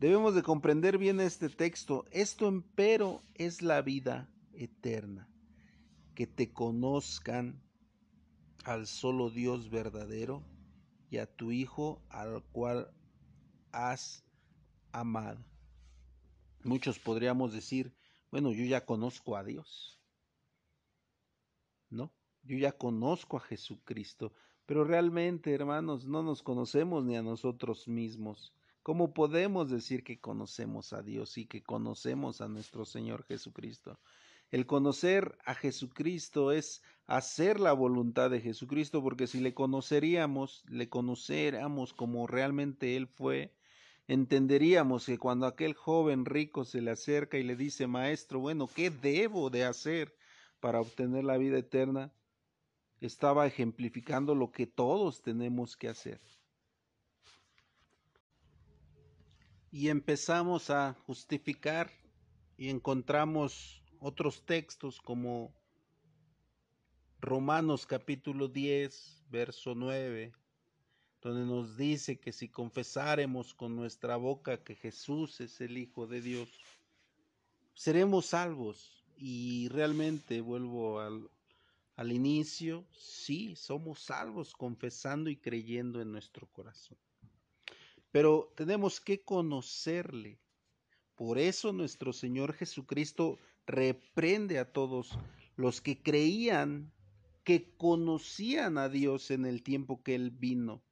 Debemos 0.00 0.34
de 0.34 0.42
comprender 0.42 0.98
bien 0.98 1.20
este 1.20 1.48
texto. 1.48 2.04
Esto 2.10 2.46
empero 2.46 3.22
es 3.34 3.62
la 3.62 3.80
vida 3.80 4.28
eterna. 4.52 5.28
Que 6.14 6.26
te 6.26 6.52
conozcan 6.52 7.62
al 8.64 8.86
solo 8.86 9.30
Dios 9.30 9.70
verdadero 9.70 10.42
y 11.10 11.18
a 11.18 11.26
tu 11.26 11.52
Hijo 11.52 12.02
al 12.10 12.42
cual 12.52 12.92
has 13.72 14.24
amado. 14.92 15.44
Muchos 16.62 16.98
podríamos 16.98 17.52
decir, 17.52 17.94
bueno, 18.34 18.50
yo 18.50 18.64
ya 18.64 18.84
conozco 18.84 19.36
a 19.36 19.44
Dios. 19.44 19.96
¿No? 21.88 22.12
Yo 22.42 22.58
ya 22.58 22.72
conozco 22.72 23.36
a 23.36 23.40
Jesucristo, 23.40 24.32
pero 24.66 24.82
realmente, 24.82 25.54
hermanos, 25.54 26.04
no 26.04 26.24
nos 26.24 26.42
conocemos 26.42 27.04
ni 27.04 27.16
a 27.16 27.22
nosotros 27.22 27.86
mismos. 27.86 28.52
¿Cómo 28.82 29.14
podemos 29.14 29.70
decir 29.70 30.02
que 30.02 30.18
conocemos 30.18 30.92
a 30.92 31.02
Dios 31.02 31.38
y 31.38 31.46
que 31.46 31.62
conocemos 31.62 32.40
a 32.40 32.48
nuestro 32.48 32.84
Señor 32.84 33.22
Jesucristo? 33.22 34.00
El 34.50 34.66
conocer 34.66 35.38
a 35.44 35.54
Jesucristo 35.54 36.50
es 36.50 36.82
hacer 37.06 37.60
la 37.60 37.72
voluntad 37.72 38.30
de 38.30 38.40
Jesucristo, 38.40 39.00
porque 39.00 39.28
si 39.28 39.38
le 39.38 39.54
conoceríamos, 39.54 40.64
le 40.68 40.88
conociéramos 40.88 41.94
como 41.94 42.26
realmente 42.26 42.96
Él 42.96 43.06
fue, 43.06 43.54
entenderíamos 44.06 45.06
que 45.06 45.18
cuando 45.18 45.46
aquel 45.46 45.74
joven 45.74 46.24
rico 46.24 46.64
se 46.64 46.80
le 46.80 46.90
acerca 46.90 47.38
y 47.38 47.42
le 47.42 47.56
dice, 47.56 47.86
Maestro, 47.86 48.40
bueno, 48.40 48.68
¿qué 48.68 48.90
debo 48.90 49.50
de 49.50 49.64
hacer 49.64 50.14
para 50.60 50.80
obtener 50.80 51.24
la 51.24 51.38
vida 51.38 51.58
eterna? 51.58 52.12
Estaba 53.00 53.46
ejemplificando 53.46 54.34
lo 54.34 54.50
que 54.50 54.66
todos 54.66 55.22
tenemos 55.22 55.76
que 55.76 55.88
hacer. 55.88 56.20
Y 59.70 59.88
empezamos 59.88 60.70
a 60.70 60.94
justificar 61.06 61.90
y 62.56 62.68
encontramos 62.68 63.82
otros 63.98 64.44
textos 64.46 65.00
como 65.00 65.52
Romanos 67.20 67.86
capítulo 67.86 68.48
10, 68.48 69.24
verso 69.30 69.74
9, 69.74 70.32
donde 71.24 71.46
nos 71.46 71.78
dice 71.78 72.18
que 72.18 72.32
si 72.32 72.50
confesaremos 72.50 73.54
con 73.54 73.74
nuestra 73.74 74.16
boca 74.16 74.62
que 74.62 74.74
Jesús 74.74 75.40
es 75.40 75.58
el 75.62 75.78
Hijo 75.78 76.06
de 76.06 76.20
Dios, 76.20 76.50
seremos 77.72 78.26
salvos. 78.26 79.02
Y 79.16 79.68
realmente 79.68 80.42
vuelvo 80.42 81.00
al, 81.00 81.30
al 81.96 82.12
inicio, 82.12 82.84
sí, 82.92 83.56
somos 83.56 84.00
salvos 84.00 84.52
confesando 84.52 85.30
y 85.30 85.36
creyendo 85.36 86.02
en 86.02 86.12
nuestro 86.12 86.46
corazón. 86.48 86.98
Pero 88.10 88.52
tenemos 88.54 89.00
que 89.00 89.22
conocerle. 89.22 90.38
Por 91.14 91.38
eso 91.38 91.72
nuestro 91.72 92.12
Señor 92.12 92.52
Jesucristo 92.52 93.38
reprende 93.66 94.58
a 94.58 94.70
todos 94.70 95.18
los 95.56 95.80
que 95.80 96.02
creían 96.02 96.92
que 97.44 97.72
conocían 97.78 98.76
a 98.76 98.90
Dios 98.90 99.30
en 99.30 99.46
el 99.46 99.62
tiempo 99.62 100.02
que 100.02 100.14
Él 100.16 100.30
vino, 100.30 100.82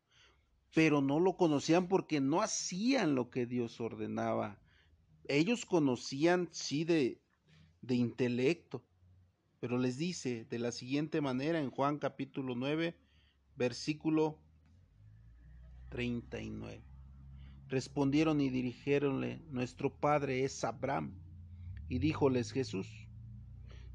pero 0.74 1.00
no 1.00 1.20
lo 1.20 1.36
conocían 1.36 1.88
porque 1.88 2.20
no 2.20 2.40
hacían 2.40 3.14
lo 3.14 3.30
que 3.30 3.46
Dios 3.46 3.80
ordenaba. 3.80 4.58
Ellos 5.28 5.66
conocían, 5.66 6.48
sí, 6.50 6.84
de, 6.84 7.20
de 7.82 7.94
intelecto, 7.94 8.84
pero 9.60 9.78
les 9.78 9.96
dice 9.96 10.44
de 10.46 10.58
la 10.58 10.72
siguiente 10.72 11.20
manera 11.20 11.60
en 11.60 11.70
Juan 11.70 11.98
capítulo 11.98 12.54
9, 12.54 12.96
versículo 13.56 14.38
39. 15.90 16.82
Respondieron 17.68 18.40
y 18.40 18.50
dirigiéronle, 18.50 19.42
nuestro 19.50 19.94
padre 19.94 20.44
es 20.44 20.64
Abraham. 20.64 21.14
Y 21.88 21.98
díjoles 21.98 22.50
Jesús, 22.50 22.88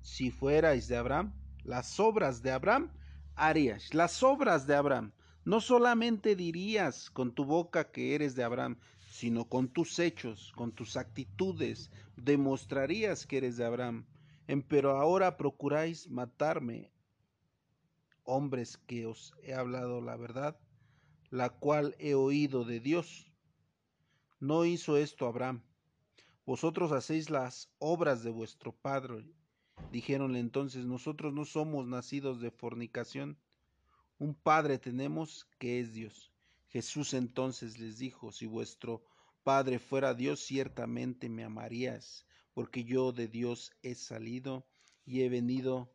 si 0.02 0.32
fuerais 0.32 0.88
de 0.88 0.98
Abraham, 0.98 1.34
las 1.64 2.00
obras 2.00 2.42
de 2.42 2.52
Abraham 2.52 2.92
harías, 3.36 3.94
las 3.94 4.24
obras 4.24 4.68
de 4.68 4.76
Abraham. 4.76 5.12
No 5.48 5.62
solamente 5.62 6.36
dirías 6.36 7.10
con 7.10 7.32
tu 7.32 7.46
boca 7.46 7.90
que 7.90 8.14
eres 8.16 8.36
de 8.36 8.44
Abraham, 8.44 8.76
sino 9.10 9.46
con 9.46 9.70
tus 9.70 9.98
hechos, 9.98 10.52
con 10.58 10.74
tus 10.74 10.98
actitudes, 10.98 11.90
demostrarías 12.18 13.26
que 13.26 13.38
eres 13.38 13.56
de 13.56 13.64
Abraham. 13.64 14.06
Pero 14.68 14.98
ahora 14.98 15.38
procuráis 15.38 16.10
matarme, 16.10 16.92
hombres 18.26 18.76
que 18.76 19.06
os 19.06 19.32
he 19.42 19.54
hablado 19.54 20.02
la 20.02 20.18
verdad, 20.18 20.60
la 21.30 21.48
cual 21.48 21.96
he 21.98 22.14
oído 22.14 22.66
de 22.66 22.82
Dios. 22.82 23.32
No 24.42 24.66
hizo 24.66 24.98
esto 24.98 25.28
Abraham, 25.28 25.64
vosotros 26.46 26.92
hacéis 26.92 27.30
las 27.30 27.72
obras 27.80 28.22
de 28.22 28.32
vuestro 28.32 28.74
padre. 28.74 29.24
Dijéronle 29.94 30.40
entonces, 30.40 30.86
nosotros 30.86 31.34
no 31.34 31.46
somos 31.46 31.88
nacidos 31.88 32.42
de 32.42 32.52
fornicación. 32.52 33.38
Un 34.20 34.34
padre 34.34 34.80
tenemos 34.80 35.48
que 35.60 35.80
es 35.80 35.94
Dios. 35.94 36.32
Jesús 36.70 37.14
entonces 37.14 37.80
les 37.80 37.98
dijo, 38.00 38.32
si 38.32 38.46
vuestro 38.48 39.04
padre 39.44 39.80
fuera 39.80 40.14
Dios, 40.14 40.40
ciertamente 40.40 41.30
me 41.30 41.44
amarías, 41.44 42.26
porque 42.54 42.84
yo 42.84 43.12
de 43.12 43.28
Dios 43.28 43.72
he 43.84 43.94
salido 43.96 44.66
y 45.06 45.22
he 45.22 45.30
venido, 45.30 45.94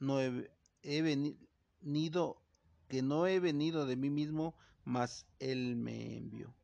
no 0.00 0.20
he, 0.20 0.50
he 0.82 1.02
venido, 1.02 2.42
que 2.88 3.00
no 3.00 3.26
he 3.26 3.38
venido 3.38 3.86
de 3.86 3.96
mí 3.96 4.10
mismo, 4.10 4.56
mas 4.84 5.26
Él 5.38 5.76
me 5.76 6.16
envió. 6.16 6.54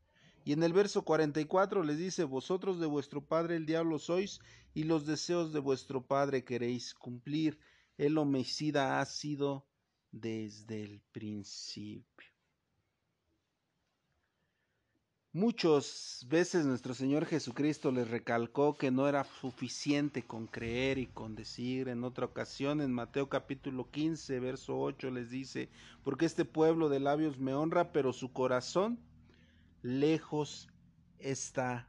Y 0.44 0.52
en 0.52 0.62
el 0.62 0.72
verso 0.72 1.02
44 1.02 1.84
les 1.84 1.98
dice, 1.98 2.24
vosotros 2.24 2.80
de 2.80 2.86
vuestro 2.86 3.24
padre 3.24 3.54
el 3.56 3.66
diablo 3.66 3.98
sois, 3.98 4.40
y 4.74 4.82
los 4.84 5.06
deseos 5.06 5.52
de 5.52 5.60
vuestro 5.60 6.06
padre 6.06 6.44
queréis 6.44 6.94
cumplir. 6.94 7.58
El 7.96 8.18
homicida 8.18 9.00
ha 9.00 9.04
sido 9.04 9.67
desde 10.10 10.84
el 10.84 11.00
principio. 11.12 12.28
Muchas 15.32 16.26
veces 16.28 16.64
nuestro 16.64 16.94
Señor 16.94 17.26
Jesucristo 17.26 17.92
les 17.92 18.08
recalcó 18.08 18.76
que 18.76 18.90
no 18.90 19.06
era 19.06 19.24
suficiente 19.24 20.22
con 20.22 20.46
creer 20.46 20.98
y 20.98 21.06
con 21.06 21.34
decir. 21.36 21.88
En 21.88 22.02
otra 22.02 22.24
ocasión, 22.24 22.80
en 22.80 22.92
Mateo 22.92 23.28
capítulo 23.28 23.90
15, 23.90 24.40
verso 24.40 24.80
8, 24.80 25.10
les 25.10 25.30
dice, 25.30 25.68
porque 26.02 26.24
este 26.26 26.44
pueblo 26.44 26.88
de 26.88 27.00
labios 27.00 27.38
me 27.38 27.54
honra, 27.54 27.92
pero 27.92 28.12
su 28.12 28.32
corazón 28.32 28.98
lejos 29.82 30.68
está 31.18 31.88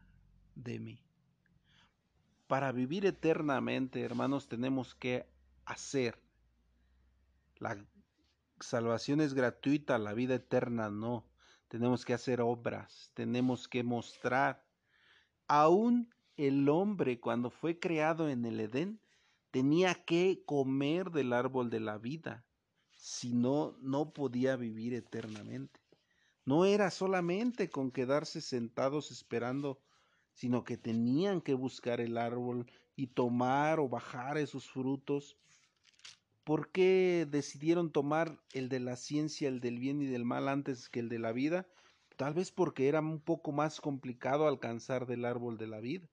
de 0.55 0.79
mí. 0.79 1.01
Para 2.45 2.71
vivir 2.71 3.05
eternamente, 3.05 4.01
hermanos, 4.01 4.47
tenemos 4.47 4.95
que 4.95 5.25
hacer. 5.65 6.19
La 7.58 7.77
salvación 8.62 9.22
es 9.22 9.34
gratuita, 9.34 9.98
la 9.98 10.13
vida 10.13 10.36
eterna 10.36 10.89
no. 10.89 11.26
Tenemos 11.67 12.06
que 12.06 12.13
hacer 12.13 12.41
obras, 12.41 13.12
tenemos 13.13 13.67
que 13.67 13.84
mostrar. 13.84 14.65
Aún 15.48 16.13
el 16.36 16.69
hombre 16.69 17.19
cuando 17.19 17.50
fue 17.50 17.80
creado 17.80 18.30
en 18.30 18.45
el 18.45 18.60
Edén 18.60 19.02
tenía 19.52 19.93
que 19.93 20.43
comer 20.45 21.12
del 21.12 21.34
árbol 21.34 21.69
de 21.69 21.80
la 21.80 21.98
vida, 21.98 22.45
si 22.91 23.34
no, 23.34 23.78
no 23.82 24.13
podía 24.13 24.56
vivir 24.56 24.93
eternamente. 24.93 25.80
No 26.45 26.65
era 26.65 26.91
solamente 26.91 27.69
con 27.69 27.91
quedarse 27.91 28.41
sentados 28.41 29.12
esperando, 29.12 29.80
sino 30.34 30.63
que 30.63 30.78
tenían 30.78 31.41
que 31.41 31.54
buscar 31.54 32.02
el 32.02 32.17
árbol 32.17 32.72
y 32.95 33.08
tomar 33.08 33.80
o 33.80 33.89
bajar 33.89 34.38
esos 34.38 34.69
frutos. 34.69 35.38
¿Por 36.50 36.72
qué 36.72 37.28
decidieron 37.30 37.92
tomar 37.92 38.42
el 38.54 38.70
de 38.70 38.80
la 38.80 38.96
ciencia, 38.96 39.48
el 39.48 39.60
del 39.60 39.78
bien 39.78 40.02
y 40.02 40.08
del 40.08 40.26
mal 40.26 40.50
antes 40.50 40.90
que 40.90 41.00
el 41.00 41.08
de 41.08 41.20
la 41.20 41.32
vida? 41.32 41.68
Tal 42.18 42.34
vez 42.34 42.52
porque 42.52 42.88
era 42.88 43.02
un 43.02 43.22
poco 43.22 43.52
más 43.52 43.80
complicado 43.80 44.48
alcanzar 44.48 45.06
del 45.06 45.26
árbol 45.26 45.60
de 45.60 45.68
la 45.68 45.80
vida. 45.80 46.10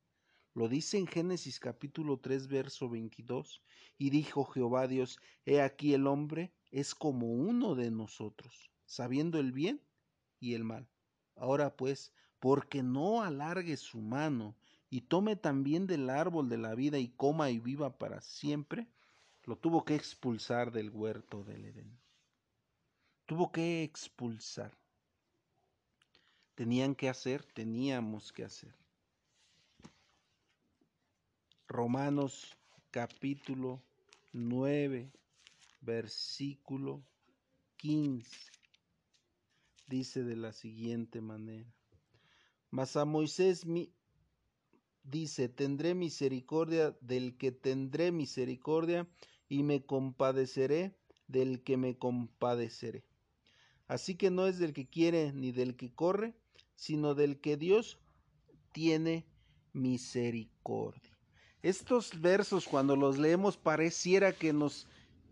Lo 0.52 0.68
dice 0.68 0.98
en 0.98 1.06
Génesis 1.06 1.58
capítulo 1.58 2.18
3, 2.18 2.48
verso 2.48 2.90
22. 2.90 3.62
Y 3.96 4.10
dijo 4.10 4.44
Jehová 4.44 4.86
Dios, 4.86 5.18
He 5.46 5.62
aquí 5.62 5.94
el 5.94 6.06
hombre 6.06 6.52
es 6.70 6.94
como 6.94 7.32
uno 7.32 7.74
de 7.74 7.90
nosotros, 7.90 8.70
sabiendo 8.84 9.40
el 9.40 9.52
bien 9.52 9.80
y 10.38 10.52
el 10.52 10.64
mal. 10.64 10.86
Ahora 11.34 11.76
pues, 11.76 12.12
porque 12.40 12.82
no 12.82 13.22
alargue 13.22 13.78
su 13.78 14.02
mano 14.02 14.54
y 14.90 15.00
tome 15.00 15.36
también 15.36 15.86
del 15.86 16.10
árbol 16.10 16.50
de 16.50 16.58
la 16.58 16.74
vida 16.74 16.98
y 16.98 17.08
coma 17.08 17.48
y 17.50 17.58
viva 17.58 17.96
para 17.96 18.20
siempre, 18.20 18.86
lo 19.46 19.56
tuvo 19.56 19.84
que 19.84 19.94
expulsar 19.94 20.70
del 20.72 20.90
huerto 20.90 21.42
del 21.44 21.64
Edén. 21.64 21.98
Tuvo 23.26 23.50
que 23.50 23.82
expulsar. 23.82 24.72
Tenían 26.54 26.94
que 26.94 27.08
hacer, 27.08 27.44
teníamos 27.44 28.32
que 28.32 28.44
hacer. 28.44 28.74
Romanos 31.68 32.56
capítulo 32.90 33.82
9, 34.32 35.10
versículo 35.80 37.02
15 37.76 38.56
dice 39.86 40.24
de 40.24 40.36
la 40.36 40.52
siguiente 40.52 41.20
manera. 41.20 41.72
Mas 42.70 42.96
a 42.96 43.04
Moisés 43.04 43.64
dice, 45.02 45.48
tendré 45.48 45.94
misericordia 45.94 46.96
del 47.00 47.36
que 47.36 47.52
tendré 47.52 48.10
misericordia 48.10 49.06
y 49.48 49.62
me 49.62 49.84
compadeceré 49.84 50.96
del 51.28 51.62
que 51.62 51.76
me 51.76 51.96
compadeceré. 51.96 53.04
Así 53.88 54.16
que 54.16 54.30
no 54.30 54.46
es 54.46 54.58
del 54.58 54.72
que 54.72 54.88
quiere 54.88 55.32
ni 55.32 55.52
del 55.52 55.76
que 55.76 55.92
corre, 55.92 56.34
sino 56.74 57.14
del 57.14 57.40
que 57.40 57.56
Dios 57.56 57.98
tiene 58.72 59.26
misericordia. 59.72 61.16
Estos 61.62 62.20
versos 62.20 62.66
cuando 62.66 62.96
los 62.96 63.18
leemos 63.18 63.56
pareciera 63.56 64.32
que 64.32 64.52
nos 64.52 64.86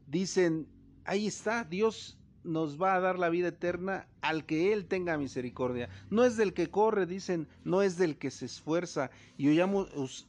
dicen, 0.06 0.68
ahí 1.04 1.26
está, 1.26 1.64
Dios 1.64 2.18
nos 2.44 2.80
va 2.80 2.94
a 2.94 3.00
dar 3.00 3.18
la 3.18 3.30
vida 3.30 3.48
eterna 3.48 4.06
al 4.20 4.44
que 4.44 4.72
Él 4.72 4.86
tenga 4.86 5.16
misericordia. 5.16 5.88
No 6.10 6.24
es 6.24 6.36
del 6.36 6.52
que 6.52 6.70
corre, 6.70 7.06
dicen, 7.06 7.48
no 7.64 7.82
es 7.82 7.96
del 7.96 8.18
que 8.18 8.30
se 8.30 8.46
esfuerza. 8.46 9.10
Y 9.36 9.48
oyamos, 9.48 10.28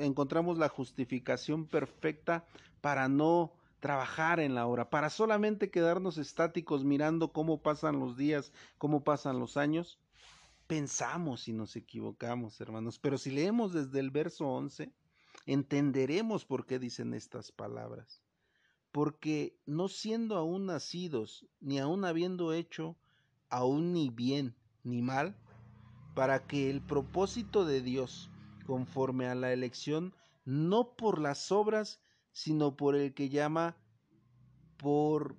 encontramos 0.00 0.58
la 0.58 0.68
justificación 0.68 1.66
perfecta 1.66 2.44
para 2.82 3.08
no 3.08 3.54
trabajar 3.80 4.38
en 4.40 4.54
la 4.54 4.66
hora, 4.66 4.90
para 4.90 5.08
solamente 5.08 5.70
quedarnos 5.70 6.18
estáticos 6.18 6.84
mirando 6.84 7.32
cómo 7.32 7.62
pasan 7.62 7.98
los 7.98 8.18
días, 8.18 8.52
cómo 8.76 9.02
pasan 9.02 9.38
los 9.38 9.56
años. 9.56 9.98
Pensamos 10.66 11.48
y 11.48 11.54
nos 11.54 11.76
equivocamos, 11.76 12.60
hermanos, 12.60 12.98
pero 12.98 13.16
si 13.16 13.30
leemos 13.30 13.72
desde 13.72 14.00
el 14.00 14.10
verso 14.10 14.46
11, 14.46 14.92
entenderemos 15.46 16.44
por 16.44 16.66
qué 16.66 16.78
dicen 16.78 17.14
estas 17.14 17.50
palabras 17.50 18.22
porque 18.92 19.58
no 19.64 19.88
siendo 19.88 20.36
aún 20.36 20.66
nacidos, 20.66 21.46
ni 21.60 21.78
aún 21.78 22.04
habiendo 22.04 22.52
hecho 22.52 22.94
aún 23.48 23.92
ni 23.92 24.10
bien 24.10 24.54
ni 24.84 25.00
mal, 25.02 25.34
para 26.14 26.46
que 26.46 26.70
el 26.70 26.82
propósito 26.82 27.64
de 27.64 27.80
Dios, 27.80 28.30
conforme 28.66 29.28
a 29.28 29.34
la 29.34 29.52
elección, 29.52 30.14
no 30.44 30.94
por 30.94 31.18
las 31.18 31.50
obras, 31.50 32.01
sino 32.32 32.76
por 32.76 32.96
el 32.96 33.14
que 33.14 33.28
llama 33.28 33.76
por 34.76 35.38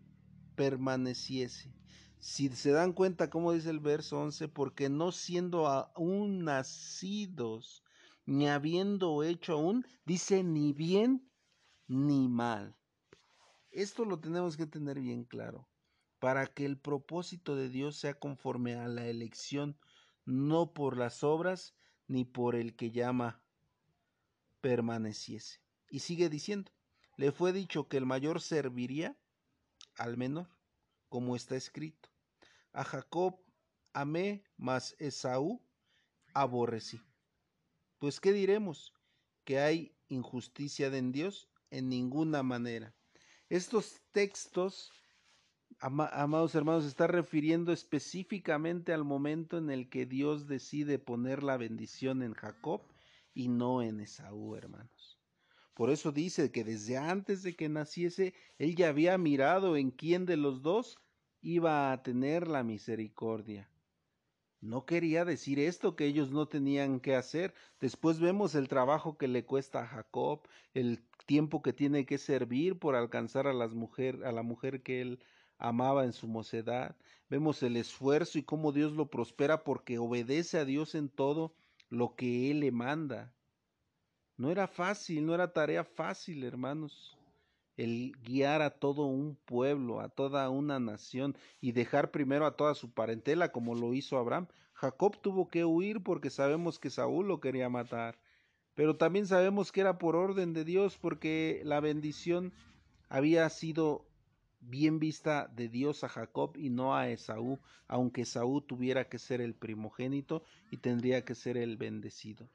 permaneciese. 0.55 1.73
Si 2.19 2.47
se 2.49 2.71
dan 2.71 2.93
cuenta, 2.93 3.29
como 3.29 3.51
dice 3.51 3.69
el 3.69 3.79
verso 3.79 4.19
11, 4.21 4.47
porque 4.47 4.89
no 4.89 5.11
siendo 5.11 5.67
aún 5.67 6.45
nacidos, 6.45 7.83
ni 8.25 8.47
habiendo 8.47 9.23
hecho 9.23 9.53
aún, 9.53 9.85
dice 10.05 10.43
ni 10.43 10.71
bien 10.71 11.29
ni 11.87 12.29
mal. 12.29 12.77
Esto 13.71 14.05
lo 14.05 14.19
tenemos 14.19 14.55
que 14.55 14.67
tener 14.67 14.99
bien 15.01 15.25
claro, 15.25 15.67
para 16.19 16.47
que 16.47 16.65
el 16.65 16.79
propósito 16.79 17.55
de 17.55 17.69
Dios 17.69 17.97
sea 17.97 18.13
conforme 18.13 18.75
a 18.75 18.87
la 18.87 19.07
elección, 19.07 19.77
no 20.25 20.73
por 20.73 20.95
las 20.95 21.23
obras 21.23 21.75
ni 22.07 22.23
por 22.23 22.55
el 22.55 22.75
que 22.75 22.91
llama 22.91 23.43
permaneciese. 24.61 25.59
Y 25.89 25.99
sigue 25.99 26.29
diciendo, 26.29 26.71
le 27.17 27.31
fue 27.31 27.53
dicho 27.53 27.87
que 27.87 27.97
el 27.97 28.05
mayor 28.05 28.41
serviría 28.41 29.15
al 29.97 30.17
menor, 30.17 30.49
como 31.09 31.35
está 31.35 31.55
escrito. 31.55 32.09
A 32.71 32.83
Jacob 32.83 33.39
amé, 33.93 34.43
mas 34.57 34.95
Esaú 34.99 35.61
aborrecí. 36.33 37.01
Pues 37.99 38.19
¿qué 38.19 38.33
diremos? 38.33 38.93
¿Que 39.45 39.59
hay 39.59 39.95
injusticia 40.07 40.87
en 40.87 41.11
Dios? 41.11 41.49
En 41.69 41.89
ninguna 41.89 42.43
manera. 42.43 42.93
Estos 43.49 44.01
textos, 44.11 44.91
amados 45.79 46.55
hermanos, 46.55 46.85
está 46.85 47.07
refiriendo 47.07 47.71
específicamente 47.71 48.93
al 48.93 49.03
momento 49.03 49.57
en 49.57 49.69
el 49.69 49.89
que 49.89 50.05
Dios 50.05 50.47
decide 50.47 50.97
poner 50.97 51.43
la 51.43 51.57
bendición 51.57 52.23
en 52.23 52.33
Jacob 52.33 52.81
y 53.33 53.47
no 53.47 53.81
en 53.81 53.99
Esaú, 53.99 54.55
hermanos. 54.55 55.12
Por 55.73 55.89
eso 55.89 56.11
dice 56.11 56.51
que 56.51 56.63
desde 56.63 56.97
antes 56.97 57.43
de 57.43 57.55
que 57.55 57.69
naciese, 57.69 58.33
él 58.57 58.75
ya 58.75 58.89
había 58.89 59.17
mirado 59.17 59.75
en 59.75 59.91
quién 59.91 60.25
de 60.25 60.37
los 60.37 60.61
dos 60.61 60.97
iba 61.41 61.91
a 61.91 62.03
tener 62.03 62.47
la 62.47 62.63
misericordia. 62.63 63.69
No 64.61 64.85
quería 64.85 65.25
decir 65.25 65.59
esto 65.59 65.95
que 65.95 66.05
ellos 66.05 66.31
no 66.31 66.47
tenían 66.47 67.01
que 67.01 67.15
hacer. 67.15 67.53
Después 67.81 68.19
vemos 68.19 68.55
el 68.55 68.69
trabajo 68.69 69.17
que 69.17 69.27
le 69.27 69.43
cuesta 69.43 69.81
a 69.81 69.87
Jacob, 69.87 70.47
el 70.73 71.03
tiempo 71.25 71.61
que 71.61 71.73
tiene 71.73 72.05
que 72.05 72.17
servir 72.17 72.79
por 72.79 72.95
alcanzar 72.95 73.47
a, 73.47 73.53
las 73.53 73.71
a 73.71 74.31
la 74.31 74.43
mujer 74.43 74.81
que 74.81 75.01
él 75.01 75.19
amaba 75.57 76.05
en 76.05 76.13
su 76.13 76.27
mocedad. 76.27 76.95
Vemos 77.29 77.63
el 77.63 77.77
esfuerzo 77.77 78.37
y 78.37 78.43
cómo 78.43 78.71
Dios 78.71 78.93
lo 78.93 79.09
prospera 79.09 79.63
porque 79.63 79.97
obedece 79.97 80.57
a 80.59 80.65
Dios 80.65 80.95
en 80.95 81.09
todo 81.09 81.55
lo 81.89 82.15
que 82.15 82.51
Él 82.51 82.59
le 82.59 82.71
manda. 82.71 83.33
No 84.35 84.49
era 84.49 84.67
fácil, 84.67 85.25
no 85.25 85.35
era 85.35 85.53
tarea 85.53 85.83
fácil, 85.83 86.43
hermanos, 86.43 87.15
el 87.77 88.13
guiar 88.23 88.61
a 88.63 88.71
todo 88.71 89.05
un 89.05 89.35
pueblo, 89.45 89.99
a 89.99 90.09
toda 90.09 90.49
una 90.49 90.79
nación 90.79 91.37
y 91.61 91.71
dejar 91.71 92.09
primero 92.09 92.45
a 92.45 92.55
toda 92.55 92.73
su 92.73 92.91
parentela 92.91 93.51
como 93.51 93.75
lo 93.75 93.93
hizo 93.93 94.17
Abraham. 94.17 94.47
Jacob 94.73 95.21
tuvo 95.21 95.47
que 95.47 95.65
huir 95.65 96.01
porque 96.01 96.31
sabemos 96.31 96.79
que 96.79 96.89
Saúl 96.89 97.27
lo 97.27 97.39
quería 97.39 97.69
matar. 97.69 98.17
Pero 98.73 98.97
también 98.97 99.27
sabemos 99.27 99.71
que 99.71 99.81
era 99.81 99.99
por 99.99 100.15
orden 100.15 100.53
de 100.53 100.65
Dios 100.65 100.97
porque 100.97 101.61
la 101.63 101.79
bendición 101.79 102.53
había 103.09 103.47
sido 103.49 104.07
bien 104.61 104.97
vista 104.97 105.47
de 105.55 105.69
Dios 105.69 106.03
a 106.03 106.09
Jacob 106.09 106.57
y 106.57 106.69
no 106.69 106.95
a 106.95 107.09
Esaú, 107.09 107.59
aunque 107.87 108.21
Esaú 108.21 108.61
tuviera 108.61 109.09
que 109.09 109.19
ser 109.19 109.41
el 109.41 109.53
primogénito 109.53 110.43
y 110.71 110.77
tendría 110.77 111.23
que 111.23 111.35
ser 111.35 111.57
el 111.57 111.77
bendecido. 111.77 112.49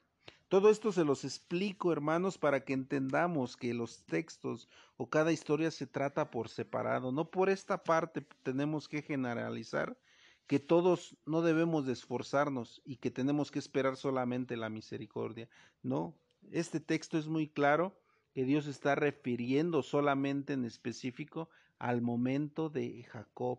Todo 0.48 0.70
esto 0.70 0.92
se 0.92 1.04
los 1.04 1.24
explico, 1.24 1.92
hermanos, 1.92 2.38
para 2.38 2.64
que 2.64 2.72
entendamos 2.72 3.56
que 3.56 3.74
los 3.74 4.06
textos 4.06 4.68
o 4.96 5.10
cada 5.10 5.30
historia 5.30 5.70
se 5.70 5.86
trata 5.86 6.30
por 6.30 6.48
separado. 6.48 7.12
No 7.12 7.30
por 7.30 7.50
esta 7.50 7.84
parte 7.84 8.26
tenemos 8.42 8.88
que 8.88 9.02
generalizar, 9.02 9.98
que 10.46 10.58
todos 10.58 11.18
no 11.26 11.42
debemos 11.42 11.84
de 11.84 11.92
esforzarnos 11.92 12.80
y 12.86 12.96
que 12.96 13.10
tenemos 13.10 13.50
que 13.50 13.58
esperar 13.58 13.98
solamente 13.98 14.56
la 14.56 14.70
misericordia. 14.70 15.50
No, 15.82 16.14
este 16.50 16.80
texto 16.80 17.18
es 17.18 17.26
muy 17.26 17.48
claro 17.48 18.00
que 18.32 18.44
Dios 18.44 18.66
está 18.66 18.94
refiriendo 18.94 19.82
solamente 19.82 20.54
en 20.54 20.64
específico 20.64 21.50
al 21.78 22.00
momento 22.00 22.70
de 22.70 23.02
Jacob 23.02 23.58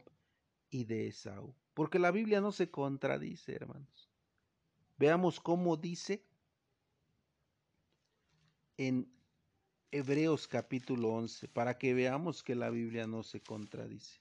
y 0.72 0.86
de 0.86 1.08
Esaú. 1.08 1.54
Porque 1.76 2.00
la 2.00 2.10
Biblia 2.10 2.42
no 2.42 2.52
se 2.52 2.72
contradice, 2.72 3.54
hermanos. 3.54 4.10
Veamos 4.98 5.40
cómo 5.40 5.78
dice 5.78 6.26
en 8.80 9.12
Hebreos 9.92 10.48
capítulo 10.48 11.10
11, 11.10 11.48
para 11.50 11.78
que 11.78 11.94
veamos 11.94 12.42
que 12.44 12.56
la 12.56 12.70
Biblia 12.70 13.06
no 13.06 13.24
se 13.24 13.42
contradice 13.42 14.20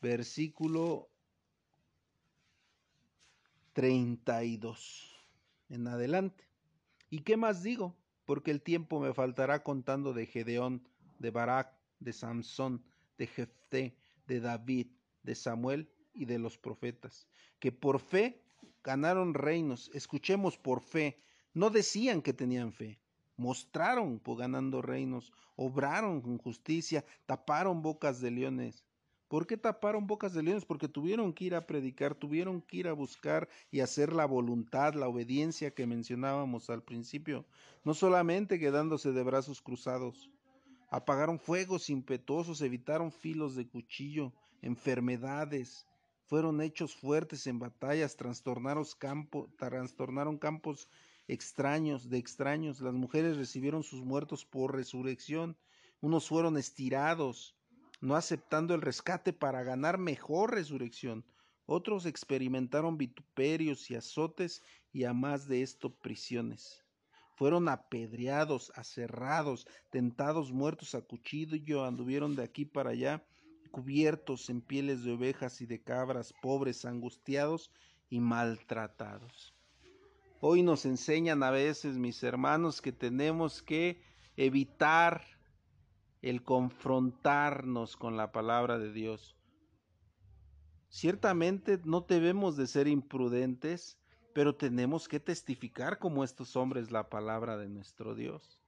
versículo 0.00 1.10
32 3.72 5.16
en 5.68 5.86
adelante. 5.86 6.44
¿Y 7.10 7.20
qué 7.20 7.36
más 7.36 7.62
digo? 7.62 7.96
Porque 8.24 8.50
el 8.50 8.62
tiempo 8.62 9.00
me 9.00 9.12
faltará 9.12 9.62
contando 9.62 10.12
de 10.12 10.26
Gedeón, 10.26 10.88
de 11.18 11.30
Barak, 11.30 11.72
de 11.98 12.12
Samson, 12.12 12.82
de 13.18 13.26
Jefté, 13.26 13.96
de 14.26 14.40
David, 14.40 14.88
de 15.22 15.34
Samuel 15.34 15.90
y 16.14 16.24
de 16.24 16.38
los 16.38 16.58
profetas, 16.58 17.26
que 17.58 17.72
por 17.72 18.00
fe 18.00 18.42
ganaron 18.82 19.34
reinos. 19.34 19.90
Escuchemos 19.92 20.56
por 20.56 20.80
fe. 20.80 21.22
No 21.54 21.70
decían 21.70 22.22
que 22.22 22.32
tenían 22.32 22.72
fe, 22.72 22.98
mostraron 23.36 24.18
por 24.18 24.38
ganando 24.38 24.82
reinos, 24.82 25.32
obraron 25.56 26.20
con 26.20 26.38
justicia, 26.38 27.04
taparon 27.26 27.82
bocas 27.82 28.20
de 28.20 28.30
leones, 28.30 28.84
¿Por 29.30 29.46
qué 29.46 29.56
taparon 29.56 30.08
bocas 30.08 30.34
de 30.34 30.42
leones? 30.42 30.64
Porque 30.64 30.88
tuvieron 30.88 31.32
que 31.32 31.44
ir 31.44 31.54
a 31.54 31.64
predicar, 31.64 32.16
tuvieron 32.16 32.60
que 32.60 32.78
ir 32.78 32.88
a 32.88 32.92
buscar 32.94 33.48
y 33.70 33.78
hacer 33.78 34.12
la 34.12 34.26
voluntad, 34.26 34.94
la 34.94 35.06
obediencia 35.06 35.72
que 35.72 35.86
mencionábamos 35.86 36.68
al 36.68 36.82
principio, 36.82 37.46
no 37.84 37.94
solamente 37.94 38.58
quedándose 38.58 39.12
de 39.12 39.22
brazos 39.22 39.62
cruzados. 39.62 40.28
Apagaron 40.90 41.38
fuegos 41.38 41.90
impetuosos, 41.90 42.60
evitaron 42.60 43.12
filos 43.12 43.54
de 43.54 43.68
cuchillo, 43.68 44.32
enfermedades, 44.62 45.86
fueron 46.26 46.60
hechos 46.60 46.96
fuertes 46.96 47.46
en 47.46 47.60
batallas, 47.60 48.16
trastornaron, 48.16 48.84
trastornaron 49.56 50.38
campos 50.38 50.88
extraños, 51.32 52.10
de 52.10 52.18
extraños. 52.18 52.80
Las 52.80 52.94
mujeres 52.94 53.36
recibieron 53.36 53.82
sus 53.82 54.04
muertos 54.04 54.44
por 54.44 54.74
resurrección, 54.74 55.56
unos 56.00 56.28
fueron 56.28 56.56
estirados, 56.56 57.56
no 58.00 58.16
aceptando 58.16 58.74
el 58.74 58.80
rescate 58.80 59.32
para 59.32 59.62
ganar 59.62 59.98
mejor 59.98 60.54
resurrección. 60.54 61.24
Otros 61.66 62.06
experimentaron 62.06 62.98
vituperios 62.98 63.90
y 63.90 63.94
azotes 63.94 64.62
y 64.92 65.04
a 65.04 65.12
más 65.12 65.46
de 65.46 65.62
esto 65.62 65.94
prisiones. 65.94 66.82
Fueron 67.36 67.68
apedreados, 67.68 68.72
aserrados, 68.74 69.66
tentados, 69.90 70.52
muertos 70.52 70.94
a 70.94 71.02
cuchillo, 71.02 71.84
anduvieron 71.84 72.34
de 72.34 72.42
aquí 72.42 72.64
para 72.64 72.90
allá, 72.90 73.24
cubiertos 73.70 74.50
en 74.50 74.60
pieles 74.60 75.04
de 75.04 75.12
ovejas 75.12 75.60
y 75.60 75.66
de 75.66 75.80
cabras, 75.80 76.34
pobres, 76.42 76.84
angustiados 76.84 77.70
y 78.08 78.18
maltratados. 78.20 79.54
Hoy 80.42 80.62
nos 80.62 80.86
enseñan 80.86 81.42
a 81.42 81.50
veces, 81.50 81.98
mis 81.98 82.22
hermanos, 82.22 82.80
que 82.80 82.92
tenemos 82.92 83.62
que 83.62 84.02
evitar 84.36 85.22
el 86.22 86.42
confrontarnos 86.42 87.94
con 87.94 88.16
la 88.16 88.32
palabra 88.32 88.78
de 88.78 88.90
Dios. 88.90 89.36
Ciertamente 90.88 91.78
no 91.84 92.00
debemos 92.00 92.56
de 92.56 92.66
ser 92.66 92.88
imprudentes, 92.88 93.98
pero 94.32 94.56
tenemos 94.56 95.08
que 95.08 95.20
testificar 95.20 95.98
como 95.98 96.24
estos 96.24 96.56
hombres 96.56 96.90
la 96.90 97.10
palabra 97.10 97.58
de 97.58 97.68
nuestro 97.68 98.14
Dios. 98.14 98.62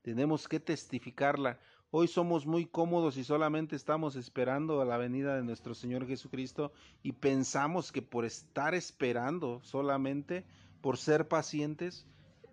Tenemos 0.00 0.48
que 0.48 0.60
testificarla. 0.60 1.60
Hoy 1.90 2.06
somos 2.06 2.44
muy 2.44 2.66
cómodos 2.66 3.16
y 3.16 3.24
solamente 3.24 3.74
estamos 3.74 4.14
esperando 4.14 4.82
a 4.82 4.84
la 4.84 4.98
venida 4.98 5.36
de 5.36 5.42
nuestro 5.42 5.74
Señor 5.74 6.06
Jesucristo 6.06 6.70
y 7.02 7.12
pensamos 7.12 7.92
que 7.92 8.02
por 8.02 8.26
estar 8.26 8.74
esperando 8.74 9.62
solamente, 9.62 10.44
por 10.82 10.98
ser 10.98 11.28
pacientes, 11.28 12.06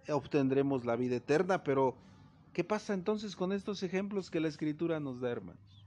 obtendremos 0.08 0.86
la 0.86 0.96
vida 0.96 1.18
eterna. 1.18 1.64
Pero, 1.66 1.98
¿qué 2.54 2.64
pasa 2.64 2.94
entonces 2.94 3.36
con 3.36 3.52
estos 3.52 3.84
ejemplos 3.84 4.32
que 4.32 4.40
la 4.40 4.48
Escritura 4.48 5.02
nos 5.02 5.20
da, 5.20 5.32
hermanos? 5.32 5.86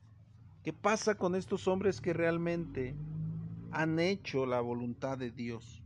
¿Qué 0.62 0.74
pasa 0.74 1.14
con 1.14 1.34
estos 1.34 1.68
hombres 1.68 2.02
que 2.02 2.12
realmente 2.12 2.94
han 3.70 3.98
hecho 3.98 4.44
la 4.44 4.60
voluntad 4.60 5.16
de 5.16 5.30
Dios? 5.30 5.82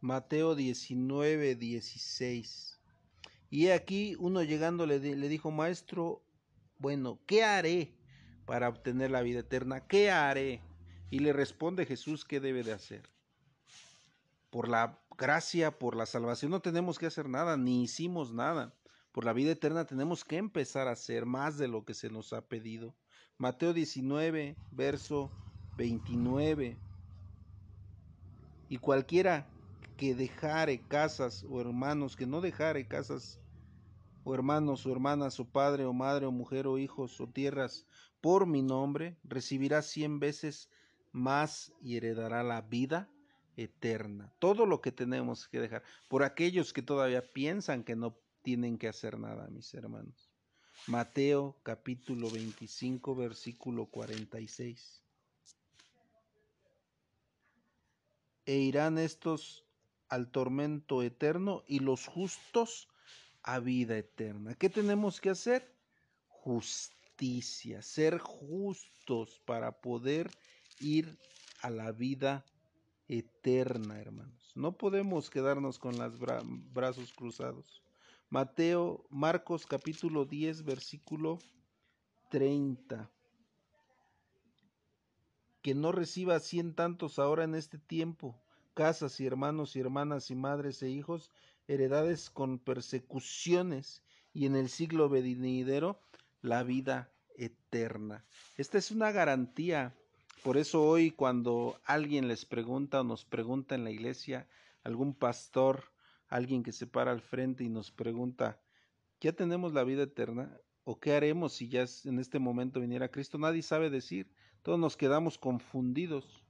Mateo 0.00 0.54
19, 0.54 1.56
16. 1.56 2.69
Y 3.50 3.68
aquí 3.68 4.16
uno 4.18 4.42
llegando 4.44 4.86
le, 4.86 5.00
le 5.00 5.28
dijo, 5.28 5.50
maestro, 5.50 6.22
bueno, 6.78 7.18
¿qué 7.26 7.44
haré 7.44 7.92
para 8.46 8.68
obtener 8.68 9.10
la 9.10 9.22
vida 9.22 9.40
eterna? 9.40 9.86
¿Qué 9.86 10.10
haré? 10.10 10.62
Y 11.10 11.18
le 11.18 11.32
responde 11.32 11.84
Jesús, 11.84 12.24
¿qué 12.24 12.38
debe 12.38 12.62
de 12.62 12.72
hacer? 12.72 13.10
Por 14.50 14.68
la 14.68 15.00
gracia, 15.18 15.78
por 15.78 15.96
la 15.96 16.06
salvación, 16.06 16.52
no 16.52 16.60
tenemos 16.60 16.98
que 16.98 17.06
hacer 17.06 17.28
nada, 17.28 17.56
ni 17.56 17.82
hicimos 17.82 18.32
nada. 18.32 18.72
Por 19.12 19.24
la 19.24 19.32
vida 19.32 19.50
eterna 19.50 19.84
tenemos 19.84 20.24
que 20.24 20.36
empezar 20.36 20.86
a 20.86 20.92
hacer 20.92 21.26
más 21.26 21.58
de 21.58 21.66
lo 21.66 21.84
que 21.84 21.94
se 21.94 22.08
nos 22.08 22.32
ha 22.32 22.46
pedido. 22.46 22.94
Mateo 23.36 23.72
19, 23.72 24.56
verso 24.70 25.30
29. 25.76 26.78
Y 28.68 28.76
cualquiera 28.78 29.48
que 30.00 30.14
dejare 30.14 30.80
casas 30.88 31.44
o 31.46 31.60
hermanos, 31.60 32.16
que 32.16 32.24
no 32.24 32.40
dejare 32.40 32.88
casas 32.88 33.38
o 34.24 34.32
hermanos 34.32 34.86
o 34.86 34.92
hermanas 34.92 35.38
o 35.38 35.44
padre 35.44 35.84
o 35.84 35.92
madre 35.92 36.24
o 36.24 36.32
mujer 36.32 36.66
o 36.66 36.78
hijos 36.78 37.20
o 37.20 37.28
tierras 37.28 37.86
por 38.22 38.46
mi 38.46 38.62
nombre, 38.62 39.18
recibirá 39.24 39.82
cien 39.82 40.18
veces 40.18 40.70
más 41.12 41.74
y 41.82 41.98
heredará 41.98 42.42
la 42.42 42.62
vida 42.62 43.10
eterna. 43.58 44.32
Todo 44.38 44.64
lo 44.64 44.80
que 44.80 44.90
tenemos 44.90 45.46
que 45.48 45.60
dejar 45.60 45.82
por 46.08 46.22
aquellos 46.22 46.72
que 46.72 46.80
todavía 46.80 47.20
piensan 47.20 47.84
que 47.84 47.94
no 47.94 48.16
tienen 48.40 48.78
que 48.78 48.88
hacer 48.88 49.18
nada, 49.18 49.48
mis 49.50 49.74
hermanos. 49.74 50.30
Mateo 50.86 51.58
capítulo 51.62 52.30
25 52.30 53.14
versículo 53.14 53.84
46. 53.84 55.04
E 58.46 58.56
irán 58.60 58.96
estos 58.96 59.66
al 60.10 60.30
tormento 60.30 61.02
eterno 61.02 61.62
y 61.66 61.78
los 61.78 62.06
justos 62.06 62.88
a 63.42 63.60
vida 63.60 63.96
eterna. 63.96 64.54
¿Qué 64.54 64.68
tenemos 64.68 65.20
que 65.20 65.30
hacer? 65.30 65.74
Justicia, 66.26 67.80
ser 67.80 68.18
justos 68.18 69.40
para 69.46 69.80
poder 69.80 70.30
ir 70.80 71.18
a 71.62 71.70
la 71.70 71.92
vida 71.92 72.44
eterna, 73.08 74.00
hermanos. 74.00 74.52
No 74.54 74.76
podemos 74.76 75.30
quedarnos 75.30 75.78
con 75.78 75.96
los 75.96 76.18
brazos 76.72 77.12
cruzados. 77.12 77.82
Mateo, 78.28 79.06
Marcos 79.10 79.66
capítulo 79.66 80.24
10, 80.24 80.64
versículo 80.64 81.38
30. 82.30 83.10
Que 85.62 85.74
no 85.74 85.92
reciba 85.92 86.38
cien 86.40 86.74
tantos 86.74 87.18
ahora 87.18 87.44
en 87.44 87.54
este 87.54 87.78
tiempo, 87.78 88.40
casas 88.80 89.20
y 89.20 89.26
hermanos 89.26 89.76
y 89.76 89.80
hermanas 89.80 90.30
y 90.30 90.34
madres 90.34 90.82
e 90.82 90.88
hijos, 90.88 91.30
heredades 91.68 92.30
con 92.30 92.58
persecuciones 92.58 94.02
y 94.32 94.46
en 94.46 94.56
el 94.56 94.70
siglo 94.70 95.10
venidero 95.10 96.00
la 96.40 96.62
vida 96.62 97.12
eterna. 97.36 98.24
Esta 98.56 98.78
es 98.78 98.90
una 98.90 99.12
garantía. 99.12 99.94
Por 100.42 100.56
eso 100.56 100.82
hoy 100.82 101.10
cuando 101.10 101.78
alguien 101.84 102.26
les 102.26 102.46
pregunta 102.46 103.02
o 103.02 103.04
nos 103.04 103.26
pregunta 103.26 103.74
en 103.74 103.84
la 103.84 103.90
iglesia, 103.90 104.48
algún 104.82 105.12
pastor, 105.12 105.84
alguien 106.28 106.62
que 106.62 106.72
se 106.72 106.86
para 106.86 107.10
al 107.10 107.20
frente 107.20 107.64
y 107.64 107.68
nos 107.68 107.90
pregunta, 107.90 108.62
¿ya 109.20 109.34
tenemos 109.34 109.74
la 109.74 109.84
vida 109.84 110.04
eterna? 110.04 110.58
¿O 110.84 110.98
qué 110.98 111.12
haremos 111.12 111.52
si 111.52 111.68
ya 111.68 111.84
en 112.06 112.18
este 112.18 112.38
momento 112.38 112.80
viniera 112.80 113.10
Cristo? 113.10 113.36
Nadie 113.36 113.60
sabe 113.60 113.90
decir. 113.90 114.32
Todos 114.62 114.78
nos 114.78 114.96
quedamos 114.96 115.36
confundidos, 115.36 116.46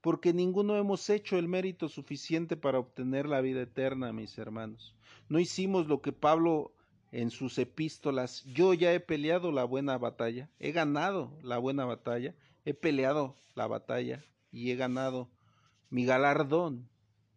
porque 0.00 0.32
ninguno 0.32 0.76
hemos 0.76 1.08
hecho 1.10 1.38
el 1.38 1.48
mérito 1.48 1.88
suficiente 1.88 2.56
para 2.56 2.78
obtener 2.78 3.26
la 3.26 3.40
vida 3.40 3.62
eterna, 3.62 4.12
mis 4.12 4.38
hermanos. 4.38 4.94
No 5.28 5.38
hicimos 5.38 5.86
lo 5.86 6.00
que 6.00 6.12
Pablo 6.12 6.72
en 7.12 7.30
sus 7.30 7.58
epístolas, 7.58 8.44
yo 8.44 8.72
ya 8.72 8.92
he 8.92 9.00
peleado 9.00 9.50
la 9.52 9.64
buena 9.64 9.98
batalla, 9.98 10.48
he 10.58 10.72
ganado 10.72 11.36
la 11.42 11.58
buena 11.58 11.84
batalla, 11.84 12.34
he 12.64 12.74
peleado 12.74 13.36
la 13.54 13.66
batalla 13.66 14.24
y 14.52 14.70
he 14.70 14.76
ganado 14.76 15.28
mi 15.90 16.04
galardón 16.04 16.88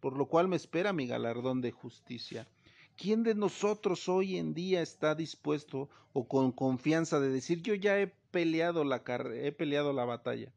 por 0.04 0.18
lo 0.18 0.26
cual 0.26 0.48
me 0.48 0.56
espera 0.56 0.92
mi 0.92 1.06
galardón 1.06 1.62
de 1.62 1.70
justicia. 1.70 2.46
¿Quién 2.94 3.22
de 3.22 3.34
nosotros 3.34 4.06
hoy 4.06 4.36
en 4.36 4.52
día 4.52 4.82
está 4.82 5.14
dispuesto 5.14 5.88
o 6.12 6.28
con 6.28 6.52
confianza 6.52 7.20
de 7.20 7.30
decir 7.30 7.62
yo 7.62 7.72
ya 7.72 7.98
he 7.98 8.08
peleado 8.30 8.84
la 8.84 9.02
he 9.34 9.50
peleado 9.50 9.94
la 9.94 10.04
batalla? 10.04 10.52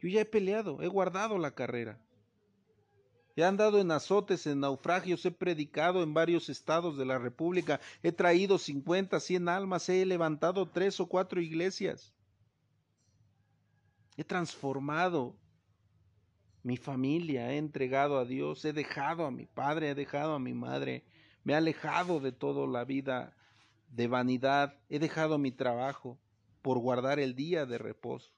Yo 0.00 0.08
ya 0.08 0.20
he 0.20 0.24
peleado, 0.24 0.82
he 0.82 0.88
guardado 0.88 1.38
la 1.38 1.54
carrera. 1.54 1.98
He 3.34 3.44
andado 3.44 3.78
en 3.80 3.90
azotes, 3.90 4.46
en 4.46 4.60
naufragios, 4.60 5.24
he 5.26 5.30
predicado 5.30 6.02
en 6.02 6.14
varios 6.14 6.48
estados 6.48 6.96
de 6.96 7.04
la 7.04 7.18
República, 7.18 7.80
he 8.02 8.10
traído 8.10 8.58
cincuenta, 8.58 9.20
cien 9.20 9.48
almas, 9.48 9.88
he 9.88 10.06
levantado 10.06 10.68
tres 10.68 11.00
o 11.00 11.06
cuatro 11.06 11.40
iglesias. 11.40 12.14
He 14.16 14.24
transformado 14.24 15.36
mi 16.66 16.76
familia 16.76 17.52
he 17.52 17.58
entregado 17.58 18.18
a 18.18 18.24
Dios, 18.24 18.64
he 18.64 18.72
dejado 18.72 19.24
a 19.24 19.30
mi 19.30 19.46
padre, 19.46 19.90
he 19.90 19.94
dejado 19.94 20.34
a 20.34 20.40
mi 20.40 20.52
madre, 20.52 21.04
me 21.44 21.52
he 21.52 21.56
alejado 21.56 22.18
de 22.18 22.32
toda 22.32 22.66
la 22.66 22.84
vida 22.84 23.36
de 23.88 24.08
vanidad, 24.08 24.74
he 24.88 24.98
dejado 24.98 25.38
mi 25.38 25.52
trabajo 25.52 26.18
por 26.62 26.80
guardar 26.80 27.20
el 27.20 27.36
día 27.36 27.66
de 27.66 27.78
reposo, 27.78 28.32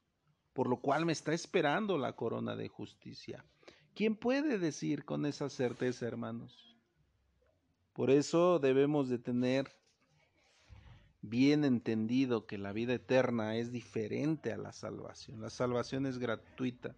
por 0.59 0.68
lo 0.68 0.79
cual 0.79 1.07
me 1.07 1.12
está 1.12 1.33
esperando 1.33 1.99
la 1.99 2.14
corona 2.14 2.57
de 2.57 2.66
justicia. 2.66 3.44
¿Quién 3.94 4.16
puede 4.16 4.59
decir 4.59 5.05
con 5.05 5.25
esa 5.25 5.49
certeza, 5.51 6.05
hermanos? 6.05 6.75
Por 7.92 8.11
eso 8.11 8.59
debemos 8.59 9.09
de 9.09 9.21
tener 9.21 9.71
bien 11.23 11.64
entendido 11.64 12.44
que 12.44 12.59
la 12.59 12.73
vida 12.73 12.94
eterna 12.94 13.55
es 13.55 13.71
diferente 13.71 14.53
a 14.53 14.57
la 14.57 14.73
salvación. 14.73 15.40
La 15.40 15.51
salvación 15.51 16.07
es 16.07 16.18
gratuita. 16.18 16.97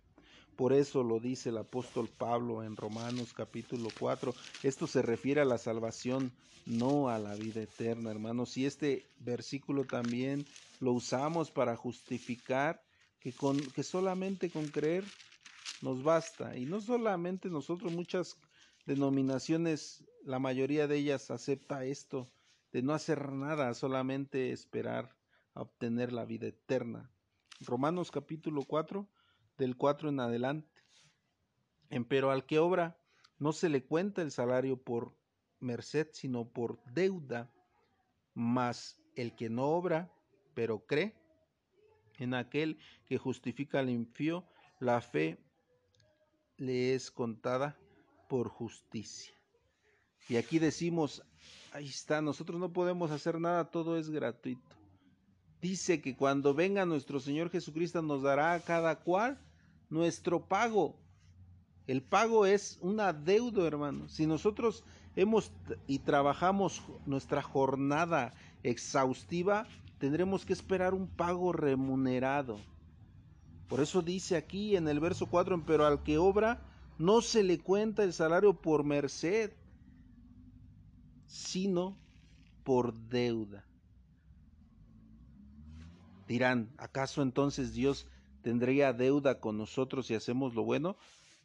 Por 0.56 0.72
eso 0.72 1.02
lo 1.02 1.20
dice 1.20 1.50
el 1.50 1.58
apóstol 1.58 2.08
Pablo 2.08 2.62
en 2.62 2.76
Romanos 2.76 3.34
capítulo 3.34 3.90
4. 3.98 4.32
Esto 4.62 4.86
se 4.86 5.02
refiere 5.02 5.42
a 5.42 5.44
la 5.44 5.58
salvación, 5.58 6.32
no 6.64 7.10
a 7.10 7.18
la 7.18 7.34
vida 7.34 7.60
eterna, 7.60 8.10
hermanos. 8.10 8.56
Y 8.56 8.64
este 8.64 9.04
versículo 9.18 9.84
también 9.84 10.46
lo 10.80 10.92
usamos 10.92 11.50
para 11.50 11.76
justificar 11.76 12.80
que, 13.20 13.32
con, 13.32 13.58
que 13.72 13.82
solamente 13.82 14.50
con 14.50 14.68
creer 14.68 15.04
nos 15.82 16.02
basta. 16.02 16.56
Y 16.56 16.66
no 16.66 16.80
solamente 16.80 17.48
nosotros, 17.48 17.92
muchas 17.92 18.36
denominaciones, 18.86 20.04
la 20.24 20.38
mayoría 20.38 20.86
de 20.86 20.96
ellas 20.96 21.30
acepta 21.30 21.84
esto, 21.84 22.30
de 22.72 22.82
no 22.82 22.94
hacer 22.94 23.30
nada, 23.30 23.74
solamente 23.74 24.52
esperar 24.52 25.16
a 25.54 25.62
obtener 25.62 26.12
la 26.12 26.24
vida 26.24 26.48
eterna. 26.48 27.10
Romanos 27.60 28.10
capítulo 28.10 28.62
4 28.64 29.06
del 29.58 29.76
4 29.76 30.08
en 30.08 30.20
adelante. 30.20 30.68
Pero 32.08 32.30
al 32.30 32.46
que 32.46 32.58
obra 32.58 32.98
no 33.38 33.52
se 33.52 33.68
le 33.68 33.84
cuenta 33.84 34.22
el 34.22 34.30
salario 34.30 34.80
por 34.80 35.14
merced, 35.58 36.08
sino 36.12 36.48
por 36.48 36.82
deuda, 36.84 37.52
mas 38.32 38.98
el 39.16 39.34
que 39.34 39.50
no 39.50 39.66
obra, 39.70 40.10
pero 40.54 40.86
cree 40.86 41.19
en 42.20 42.34
aquel 42.34 42.78
que 43.06 43.18
justifica 43.18 43.80
al 43.80 43.90
impío, 43.90 44.44
la 44.78 45.00
fe 45.00 45.38
le 46.56 46.94
es 46.94 47.10
contada 47.10 47.76
por 48.28 48.48
justicia. 48.48 49.34
Y 50.28 50.36
aquí 50.36 50.60
decimos, 50.60 51.22
ahí 51.72 51.86
está, 51.86 52.22
nosotros 52.22 52.60
no 52.60 52.72
podemos 52.72 53.10
hacer 53.10 53.40
nada, 53.40 53.70
todo 53.70 53.98
es 53.98 54.10
gratuito. 54.10 54.76
Dice 55.60 56.00
que 56.00 56.14
cuando 56.14 56.54
venga 56.54 56.86
nuestro 56.86 57.18
Señor 57.20 57.50
Jesucristo 57.50 58.00
nos 58.00 58.22
dará 58.22 58.52
a 58.54 58.60
cada 58.60 59.00
cual 59.00 59.38
nuestro 59.88 60.46
pago. 60.46 60.96
El 61.86 62.02
pago 62.02 62.46
es 62.46 62.78
una 62.80 63.12
deuda, 63.12 63.66
hermano. 63.66 64.08
Si 64.08 64.26
nosotros 64.26 64.84
hemos 65.16 65.52
y 65.86 65.98
trabajamos 65.98 66.82
nuestra 67.04 67.42
jornada 67.42 68.32
exhaustiva, 68.62 69.66
tendremos 70.00 70.46
que 70.46 70.54
esperar 70.54 70.94
un 70.94 71.06
pago 71.06 71.52
remunerado. 71.52 72.58
Por 73.68 73.80
eso 73.80 74.00
dice 74.02 74.34
aquí 74.36 74.74
en 74.74 74.88
el 74.88 74.98
verso 74.98 75.26
4, 75.26 75.64
pero 75.66 75.86
al 75.86 76.02
que 76.02 76.16
obra 76.18 76.66
no 76.98 77.20
se 77.20 77.44
le 77.44 77.58
cuenta 77.58 78.02
el 78.02 78.14
salario 78.14 78.54
por 78.54 78.82
merced, 78.82 79.52
sino 81.26 81.98
por 82.64 82.94
deuda. 82.94 83.64
Dirán, 86.26 86.72
¿acaso 86.78 87.22
entonces 87.22 87.74
Dios 87.74 88.06
tendría 88.42 88.94
deuda 88.94 89.38
con 89.38 89.58
nosotros 89.58 90.06
si 90.06 90.14
hacemos 90.14 90.54
lo 90.54 90.64
bueno? 90.64 90.96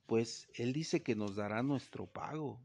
Pues 0.05 0.47
Él 0.53 0.71
dice 0.71 1.03
que 1.03 1.15
nos 1.15 1.35
dará 1.35 1.61
nuestro 1.61 2.07
pago. 2.07 2.61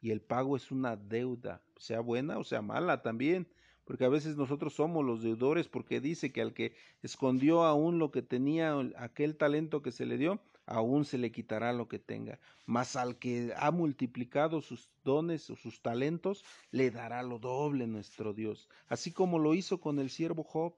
Y 0.00 0.12
el 0.12 0.22
pago 0.22 0.56
es 0.56 0.70
una 0.70 0.96
deuda, 0.96 1.60
sea 1.76 2.00
buena 2.00 2.38
o 2.38 2.44
sea 2.44 2.62
mala 2.62 3.02
también, 3.02 3.46
porque 3.90 4.04
a 4.04 4.08
veces 4.08 4.36
nosotros 4.36 4.74
somos 4.74 5.04
los 5.04 5.20
deudores, 5.20 5.66
porque 5.66 6.00
dice 6.00 6.30
que 6.30 6.40
al 6.40 6.54
que 6.54 6.74
escondió 7.02 7.64
aún 7.64 7.98
lo 7.98 8.12
que 8.12 8.22
tenía, 8.22 8.78
aquel 8.96 9.36
talento 9.36 9.82
que 9.82 9.90
se 9.90 10.06
le 10.06 10.16
dio, 10.16 10.38
aún 10.64 11.04
se 11.04 11.18
le 11.18 11.32
quitará 11.32 11.72
lo 11.72 11.88
que 11.88 11.98
tenga. 11.98 12.38
Mas 12.66 12.94
al 12.94 13.18
que 13.18 13.52
ha 13.56 13.72
multiplicado 13.72 14.60
sus 14.60 14.88
dones 15.02 15.50
o 15.50 15.56
sus 15.56 15.82
talentos, 15.82 16.44
le 16.70 16.92
dará 16.92 17.24
lo 17.24 17.40
doble 17.40 17.88
nuestro 17.88 18.32
Dios. 18.32 18.68
Así 18.86 19.10
como 19.10 19.40
lo 19.40 19.54
hizo 19.54 19.80
con 19.80 19.98
el 19.98 20.10
siervo 20.10 20.44
Job, 20.44 20.72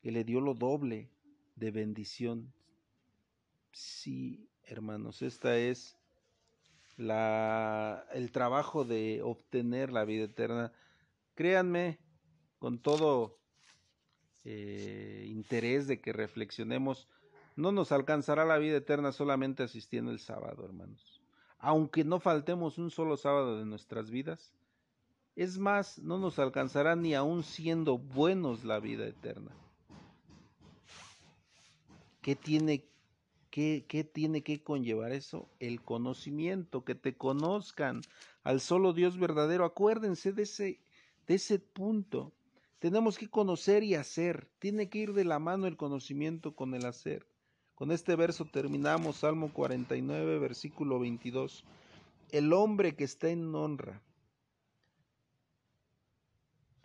que 0.00 0.10
le 0.10 0.24
dio 0.24 0.40
lo 0.40 0.54
doble 0.54 1.10
de 1.56 1.70
bendición. 1.70 2.54
Sí, 3.72 4.48
hermanos, 4.64 5.20
esta 5.20 5.58
es 5.58 5.98
la, 6.96 8.06
el 8.14 8.32
trabajo 8.32 8.86
de 8.86 9.20
obtener 9.22 9.92
la 9.92 10.06
vida 10.06 10.24
eterna. 10.24 10.72
Créanme, 11.34 11.98
con 12.58 12.78
todo 12.78 13.38
eh, 14.44 15.26
interés 15.28 15.86
de 15.86 16.00
que 16.00 16.12
reflexionemos, 16.12 17.08
no 17.56 17.72
nos 17.72 17.90
alcanzará 17.90 18.44
la 18.44 18.58
vida 18.58 18.76
eterna 18.76 19.12
solamente 19.12 19.62
asistiendo 19.62 20.10
el 20.10 20.20
sábado, 20.20 20.64
hermanos. 20.64 21.20
Aunque 21.58 22.04
no 22.04 22.20
faltemos 22.20 22.78
un 22.78 22.90
solo 22.90 23.16
sábado 23.16 23.58
de 23.58 23.64
nuestras 23.64 24.10
vidas, 24.10 24.52
es 25.36 25.58
más, 25.58 25.98
no 25.98 26.18
nos 26.18 26.38
alcanzará 26.38 26.96
ni 26.96 27.14
aun 27.14 27.42
siendo 27.42 27.98
buenos 27.98 28.64
la 28.64 28.78
vida 28.78 29.06
eterna. 29.06 29.50
¿Qué 32.22 32.36
tiene, 32.36 32.84
qué, 33.50 33.84
qué 33.86 34.04
tiene 34.04 34.42
que 34.42 34.62
conllevar 34.62 35.12
eso? 35.12 35.48
El 35.60 35.82
conocimiento, 35.82 36.84
que 36.84 36.94
te 36.94 37.16
conozcan 37.16 38.00
al 38.44 38.60
solo 38.60 38.92
Dios 38.92 39.18
verdadero. 39.18 39.64
Acuérdense 39.64 40.32
de 40.32 40.42
ese, 40.42 40.80
de 41.26 41.34
ese 41.34 41.58
punto. 41.58 42.32
Tenemos 42.78 43.16
que 43.18 43.28
conocer 43.28 43.82
y 43.82 43.94
hacer. 43.94 44.50
Tiene 44.58 44.88
que 44.88 44.98
ir 44.98 45.14
de 45.14 45.24
la 45.24 45.38
mano 45.38 45.66
el 45.66 45.76
conocimiento 45.76 46.54
con 46.54 46.74
el 46.74 46.84
hacer. 46.84 47.26
Con 47.74 47.90
este 47.90 48.16
verso 48.16 48.44
terminamos 48.44 49.16
Salmo 49.16 49.52
49, 49.52 50.38
versículo 50.38 50.98
22. 50.98 51.64
El 52.30 52.52
hombre 52.52 52.96
que 52.96 53.04
está 53.04 53.28
en 53.28 53.54
honra, 53.54 54.02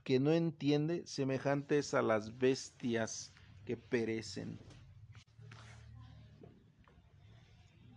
que 0.03 0.19
no 0.19 0.31
entiende, 0.31 1.05
semejante 1.05 1.77
es 1.77 1.93
a 1.93 2.01
las 2.01 2.37
bestias 2.37 3.33
que 3.65 3.77
perecen. 3.77 4.59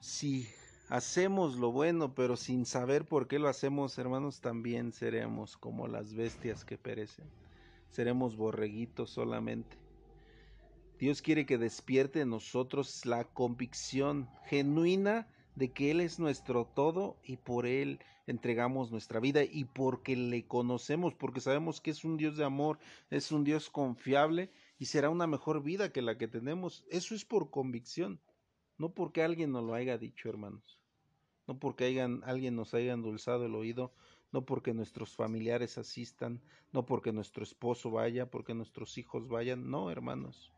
Si 0.01 0.49
hacemos 0.89 1.57
lo 1.57 1.73
bueno, 1.73 2.15
pero 2.15 2.37
sin 2.37 2.67
saber 2.67 3.07
por 3.07 3.27
qué 3.27 3.39
lo 3.39 3.49
hacemos, 3.49 3.99
hermanos, 3.99 4.41
también 4.41 4.93
seremos 4.93 5.57
como 5.57 5.89
las 5.89 6.15
bestias 6.15 6.65
que 6.65 6.79
perecen. 6.79 7.44
Seremos 7.95 8.35
borreguitos 8.35 9.11
solamente. 9.11 9.77
Dios 10.99 11.23
quiere 11.23 11.47
que 11.47 11.59
despierte 11.59 12.23
en 12.23 12.31
nosotros 12.31 13.07
la 13.07 13.23
convicción 13.23 14.29
genuina 14.47 15.29
de 15.55 15.73
que 15.73 15.93
Él 15.93 16.01
es 16.01 16.19
nuestro 16.19 16.65
todo 16.65 17.21
y 17.23 17.37
por 17.37 17.67
Él 17.67 18.01
entregamos 18.27 18.91
nuestra 18.91 19.21
vida 19.21 19.45
y 19.45 19.67
porque 19.67 20.17
le 20.17 20.45
conocemos, 20.45 21.15
porque 21.15 21.41
sabemos 21.41 21.81
que 21.81 21.93
es 21.93 22.05
un 22.05 22.17
Dios 22.17 22.37
de 22.37 22.43
amor, 22.43 22.81
es 23.11 23.31
un 23.31 23.45
Dios 23.45 23.71
confiable 23.71 24.51
y 24.77 24.87
será 24.87 25.09
una 25.09 25.29
mejor 25.29 25.63
vida 25.63 25.93
que 25.93 26.03
la 26.03 26.19
que 26.19 26.27
tenemos. 26.27 26.85
Eso 26.91 27.15
es 27.15 27.25
por 27.25 27.51
convicción, 27.51 28.19
no 28.77 28.93
porque 28.93 29.23
alguien 29.23 29.53
nos 29.53 29.63
lo 29.63 29.73
haya 29.73 29.99
dicho, 29.99 30.29
hermanos, 30.29 30.81
no 31.47 31.61
porque 31.61 32.03
alguien 32.25 32.57
nos 32.57 32.75
haya 32.75 32.93
endulzado 32.93 33.47
el 33.47 33.55
oído, 33.55 33.93
no 34.35 34.45
porque 34.45 34.75
nuestros 34.75 35.15
familiares 35.15 35.79
asistan, 35.79 36.41
no 36.73 36.85
porque 36.85 37.13
nuestro 37.13 37.45
esposo 37.45 37.93
vaya, 37.93 38.29
porque 38.29 38.53
nuestros 38.53 38.99
hijos 38.99 39.29
vayan, 39.29 39.71
no, 39.71 39.93
hermanos. 39.93 40.51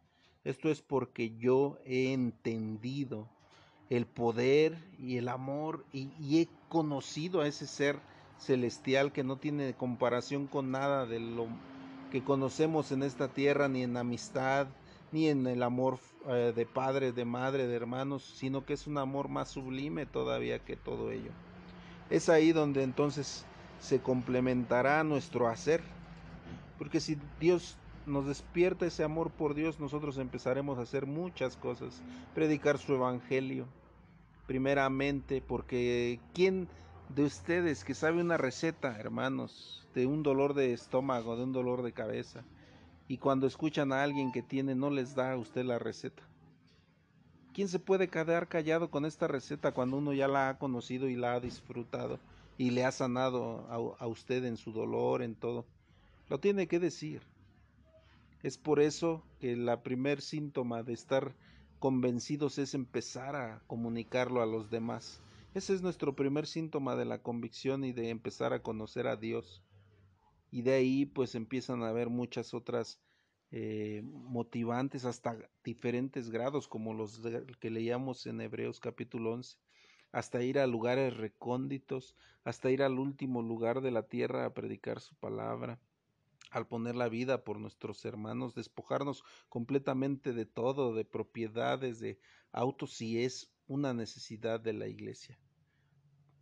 Esto 0.44 0.70
es 0.70 0.80
porque 0.80 1.36
yo 1.36 1.76
he 1.84 2.14
entendido 2.14 3.28
el 3.90 4.06
poder 4.06 4.78
y 4.98 5.18
el 5.18 5.28
amor 5.28 5.84
y, 5.92 6.08
he 6.40 6.48
conocido 6.70 7.42
a 7.42 7.48
ese 7.48 7.66
ser 7.66 8.00
celestial 8.38 9.12
que 9.12 9.22
no 9.22 9.36
tiene 9.36 9.74
comparación 9.74 10.46
con 10.46 10.70
nada 10.70 11.04
de 11.04 11.20
lo 11.20 11.46
que 12.10 12.24
conocemos 12.24 12.92
en 12.92 13.02
esta 13.02 13.28
tierra, 13.28 13.68
ni 13.68 13.82
en 13.82 13.98
amistad, 13.98 14.68
ni 15.12 15.28
en 15.28 15.46
el 15.46 15.62
amor 15.62 15.98
eh, 16.28 16.54
de 16.56 16.64
padre, 16.64 17.12
de 17.12 17.26
madre, 17.26 17.66
de 17.66 17.76
hermanos, 17.76 18.24
sino 18.24 18.64
que 18.64 18.72
es 18.72 18.86
un 18.86 18.96
amor 18.96 19.28
más 19.28 19.50
sublime 19.50 20.06
todavía 20.06 20.64
que 20.64 20.76
todo 20.76 21.10
ello. 21.10 21.30
Es 22.08 22.30
ahí 22.30 22.52
donde 22.52 22.82
entonces 22.82 23.44
se 23.80 24.00
complementará 24.00 25.02
nuestro 25.04 25.48
hacer, 25.48 25.82
porque 26.78 27.00
si 27.00 27.18
Dios 27.40 27.76
nos 28.06 28.26
despierta 28.26 28.86
ese 28.86 29.04
amor 29.04 29.30
por 29.30 29.54
Dios, 29.54 29.80
nosotros 29.80 30.18
empezaremos 30.18 30.78
a 30.78 30.82
hacer 30.82 31.06
muchas 31.06 31.56
cosas. 31.56 32.02
Predicar 32.34 32.78
su 32.78 32.94
evangelio, 32.94 33.66
primeramente, 34.46 35.42
porque 35.42 36.20
¿quién 36.32 36.68
de 37.08 37.24
ustedes 37.24 37.84
que 37.84 37.94
sabe 37.94 38.20
una 38.20 38.36
receta, 38.36 38.96
hermanos, 38.98 39.86
de 39.94 40.06
un 40.06 40.22
dolor 40.22 40.54
de 40.54 40.72
estómago, 40.72 41.36
de 41.36 41.44
un 41.44 41.52
dolor 41.52 41.82
de 41.82 41.92
cabeza, 41.92 42.44
y 43.08 43.18
cuando 43.18 43.46
escuchan 43.46 43.92
a 43.92 44.02
alguien 44.02 44.32
que 44.32 44.42
tiene, 44.42 44.74
no 44.74 44.90
les 44.90 45.14
da 45.14 45.32
a 45.32 45.36
usted 45.36 45.64
la 45.64 45.78
receta? 45.78 46.22
¿Quién 47.52 47.68
se 47.68 47.78
puede 47.78 48.08
quedar 48.08 48.48
callado 48.48 48.90
con 48.90 49.06
esta 49.06 49.26
receta 49.26 49.72
cuando 49.72 49.96
uno 49.96 50.12
ya 50.12 50.28
la 50.28 50.50
ha 50.50 50.58
conocido 50.58 51.08
y 51.08 51.16
la 51.16 51.34
ha 51.34 51.40
disfrutado 51.40 52.18
y 52.58 52.70
le 52.70 52.84
ha 52.84 52.92
sanado 52.92 53.66
a, 53.98 54.06
usted 54.06 54.44
en 54.44 54.56
su 54.56 54.72
dolor, 54.72 55.22
en 55.22 55.34
todo? 55.34 55.66
Lo 56.28 56.40
tiene 56.40 56.66
que 56.66 56.80
decir. 56.80 57.22
Es 58.42 58.58
por 58.58 58.80
eso 58.80 59.22
que 59.40 59.56
la 59.56 59.82
primer 59.82 60.20
síntoma 60.20 60.82
de 60.82 60.92
estar 60.92 61.34
convencidos 61.78 62.58
es 62.58 62.74
empezar 62.74 63.36
a 63.36 63.62
comunicarlo 63.66 64.42
a 64.42 64.46
los 64.46 64.70
demás. 64.70 65.20
Ese 65.54 65.74
es 65.74 65.82
nuestro 65.82 66.14
primer 66.14 66.46
síntoma 66.46 66.96
de 66.96 67.04
la 67.04 67.22
convicción 67.22 67.84
y 67.84 67.92
de 67.92 68.10
empezar 68.10 68.52
a 68.52 68.62
conocer 68.62 69.06
a 69.06 69.16
Dios. 69.16 69.62
Y 70.50 70.62
de 70.62 70.74
ahí 70.74 71.06
pues 71.06 71.34
empiezan 71.34 71.82
a 71.82 71.88
haber 71.88 72.08
muchas 72.08 72.54
otras 72.54 73.00
eh, 73.50 74.02
motivantes 74.04 75.04
hasta 75.04 75.36
diferentes 75.62 76.30
grados 76.30 76.68
como 76.68 76.94
los 76.94 77.20
que 77.60 77.70
leíamos 77.70 78.26
en 78.26 78.40
Hebreos 78.40 78.80
capítulo 78.80 79.34
11 79.34 79.56
hasta 80.12 80.42
ir 80.42 80.58
a 80.58 80.66
lugares 80.66 81.16
recónditos, 81.16 82.14
hasta 82.44 82.70
ir 82.70 82.82
al 82.82 82.98
último 82.98 83.42
lugar 83.42 83.80
de 83.80 83.90
la 83.90 84.04
tierra 84.04 84.44
a 84.44 84.54
predicar 84.54 85.00
su 85.00 85.14
palabra, 85.14 85.78
al 86.50 86.66
poner 86.66 86.96
la 86.96 87.08
vida 87.08 87.44
por 87.44 87.58
nuestros 87.58 88.04
hermanos, 88.04 88.54
despojarnos 88.54 89.24
completamente 89.48 90.32
de 90.32 90.46
todo, 90.46 90.94
de 90.94 91.04
propiedades, 91.04 92.00
de 92.00 92.18
autos, 92.52 92.92
si 92.92 93.22
es 93.22 93.50
una 93.66 93.92
necesidad 93.92 94.60
de 94.60 94.72
la 94.72 94.86
iglesia. 94.86 95.38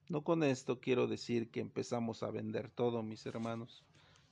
No 0.09 0.23
con 0.23 0.43
esto 0.43 0.81
quiero 0.81 1.07
decir 1.07 1.51
que 1.51 1.61
empezamos 1.61 2.23
a 2.23 2.31
vender 2.31 2.69
todo, 2.69 3.03
mis 3.03 3.25
hermanos. 3.25 3.83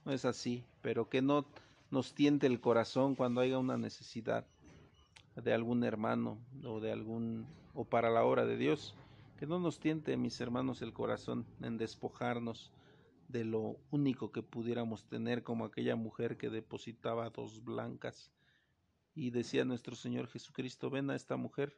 No 0.05 0.13
es 0.13 0.25
así, 0.25 0.65
pero 0.83 1.09
que 1.09 1.23
no 1.23 1.47
nos 1.91 2.15
tiente 2.15 2.47
el 2.47 2.61
corazón 2.61 3.15
cuando 3.15 3.41
haya 3.41 3.59
una 3.59 3.79
necesidad 3.79 4.47
de 5.37 5.53
algún 5.55 5.83
hermano 5.85 6.39
o 6.65 6.81
de 6.81 6.93
algún 6.93 7.47
o 7.75 7.85
para 7.85 8.11
la 8.11 8.25
obra 8.25 8.45
de 8.45 8.59
Dios, 8.59 8.95
que 9.43 9.49
no 9.49 9.59
nos 9.59 9.81
tiente, 9.81 10.17
mis 10.17 10.41
hermanos, 10.41 10.83
el 10.83 10.93
corazón 10.93 11.45
en 11.63 11.77
despojarnos 11.77 12.71
de 13.27 13.45
lo 13.45 13.81
único 13.91 14.31
que 14.31 14.41
pudiéramos 14.41 15.09
tener, 15.09 15.43
como 15.43 15.65
aquella 15.65 15.97
mujer 15.97 16.37
que 16.37 16.49
depositaba 16.49 17.29
dos 17.31 17.65
blancas. 17.65 18.31
Y 19.17 19.31
decía 19.31 19.65
nuestro 19.65 19.97
Señor 19.97 20.29
Jesucristo, 20.29 20.91
ven 20.91 21.11
a 21.11 21.17
esta 21.17 21.37
mujer, 21.37 21.77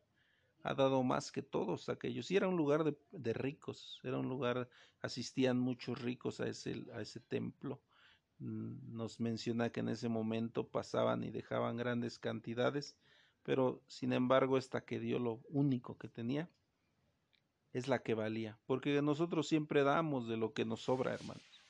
ha 0.62 0.74
dado 0.74 1.02
más 1.02 1.32
que 1.32 1.40
todos 1.40 1.88
aquellos. 1.88 2.30
Y 2.30 2.36
era 2.36 2.48
un 2.48 2.58
lugar 2.58 2.84
de, 2.84 3.32
ricos, 3.32 3.98
era 4.04 4.18
un 4.18 4.28
lugar, 4.28 4.68
asistían 5.00 5.58
muchos 5.58 6.02
ricos 6.02 6.40
a 6.40 6.48
ese, 6.48 6.84
a 6.92 7.00
ese 7.00 7.20
templo. 7.20 7.80
Mm, 8.40 8.94
nos 8.94 9.20
menciona 9.20 9.70
que 9.70 9.80
en 9.80 9.88
ese 9.88 10.10
momento 10.10 10.68
pasaban 10.68 11.24
y 11.24 11.30
dejaban 11.30 11.78
grandes 11.78 12.18
cantidades, 12.18 12.94
pero 13.42 13.82
sin 13.86 14.12
embargo 14.12 14.58
esta 14.58 14.84
que 14.84 15.00
dio 15.00 15.18
lo 15.18 15.40
único 15.48 15.96
que 15.96 16.08
tenía, 16.08 16.50
es 17.74 17.88
la 17.88 17.98
que 17.98 18.14
valía, 18.14 18.56
porque 18.66 19.02
nosotros 19.02 19.48
siempre 19.48 19.82
damos 19.82 20.28
de 20.28 20.36
lo 20.36 20.54
que 20.54 20.64
nos 20.64 20.82
sobra, 20.82 21.12
hermanos. 21.12 21.62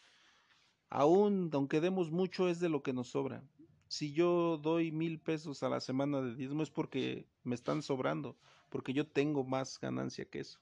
Aún, 0.90 1.50
aunque 1.54 1.80
demos 1.80 2.10
mucho, 2.10 2.48
es 2.48 2.60
de 2.60 2.68
lo 2.68 2.82
que 2.82 2.92
nos 2.92 3.08
sobra. 3.08 3.42
Si 3.88 4.12
yo 4.12 4.58
doy 4.58 4.92
mil 4.92 5.18
pesos 5.18 5.62
a 5.62 5.70
la 5.70 5.80
semana 5.80 6.20
de 6.20 6.34
diezmo 6.34 6.62
es 6.62 6.70
porque 6.70 7.26
me 7.42 7.54
están 7.54 7.82
sobrando, 7.82 8.36
porque 8.68 8.92
yo 8.92 9.06
tengo 9.06 9.44
más 9.44 9.80
ganancia 9.80 10.26
que 10.26 10.40
eso. 10.40 10.60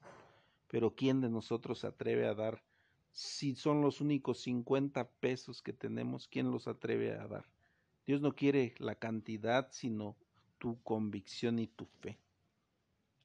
Pero 0.69 0.95
¿quién 0.95 1.21
de 1.21 1.29
nosotros 1.29 1.81
se 1.81 1.89
atreve 1.89 2.27
a 2.27 2.35
dar? 2.35 2.63
Si 3.11 3.57
son 3.57 3.83
los 3.83 4.01
únicos 4.01 4.41
50 4.43 5.11
pesos 5.11 5.61
que 5.61 5.73
tenemos, 5.73 6.29
¿quién 6.29 6.53
los 6.53 6.69
atreve 6.69 7.19
a 7.19 7.27
dar? 7.27 7.45
Dios 8.07 8.21
no 8.21 8.35
quiere 8.35 8.75
la 8.79 8.95
cantidad, 8.95 9.69
sino 9.73 10.17
tu 10.59 10.81
convicción 10.83 11.59
y 11.59 11.67
tu 11.67 11.85
fe. 11.85 12.22